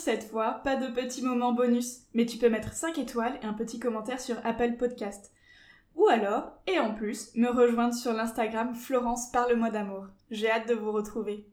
Cette 0.00 0.24
fois, 0.24 0.60
pas 0.64 0.76
de 0.76 0.88
petits 0.88 1.22
moments 1.22 1.52
bonus, 1.52 2.00
mais 2.14 2.24
tu 2.24 2.38
peux 2.38 2.48
mettre 2.48 2.72
5 2.72 2.96
étoiles 2.98 3.38
et 3.42 3.46
un 3.46 3.52
petit 3.52 3.78
commentaire 3.78 4.18
sur 4.18 4.36
Apple 4.44 4.76
Podcast. 4.78 5.30
Ou 5.94 6.06
alors, 6.08 6.52
et 6.66 6.78
en 6.78 6.94
plus, 6.94 7.34
me 7.34 7.48
rejoindre 7.48 7.94
sur 7.94 8.14
l'Instagram 8.14 8.74
Florence 8.74 9.30
Parle-moi 9.30 9.70
d'amour. 9.70 10.06
J'ai 10.30 10.50
hâte 10.50 10.68
de 10.68 10.74
vous 10.74 10.92
retrouver. 10.92 11.46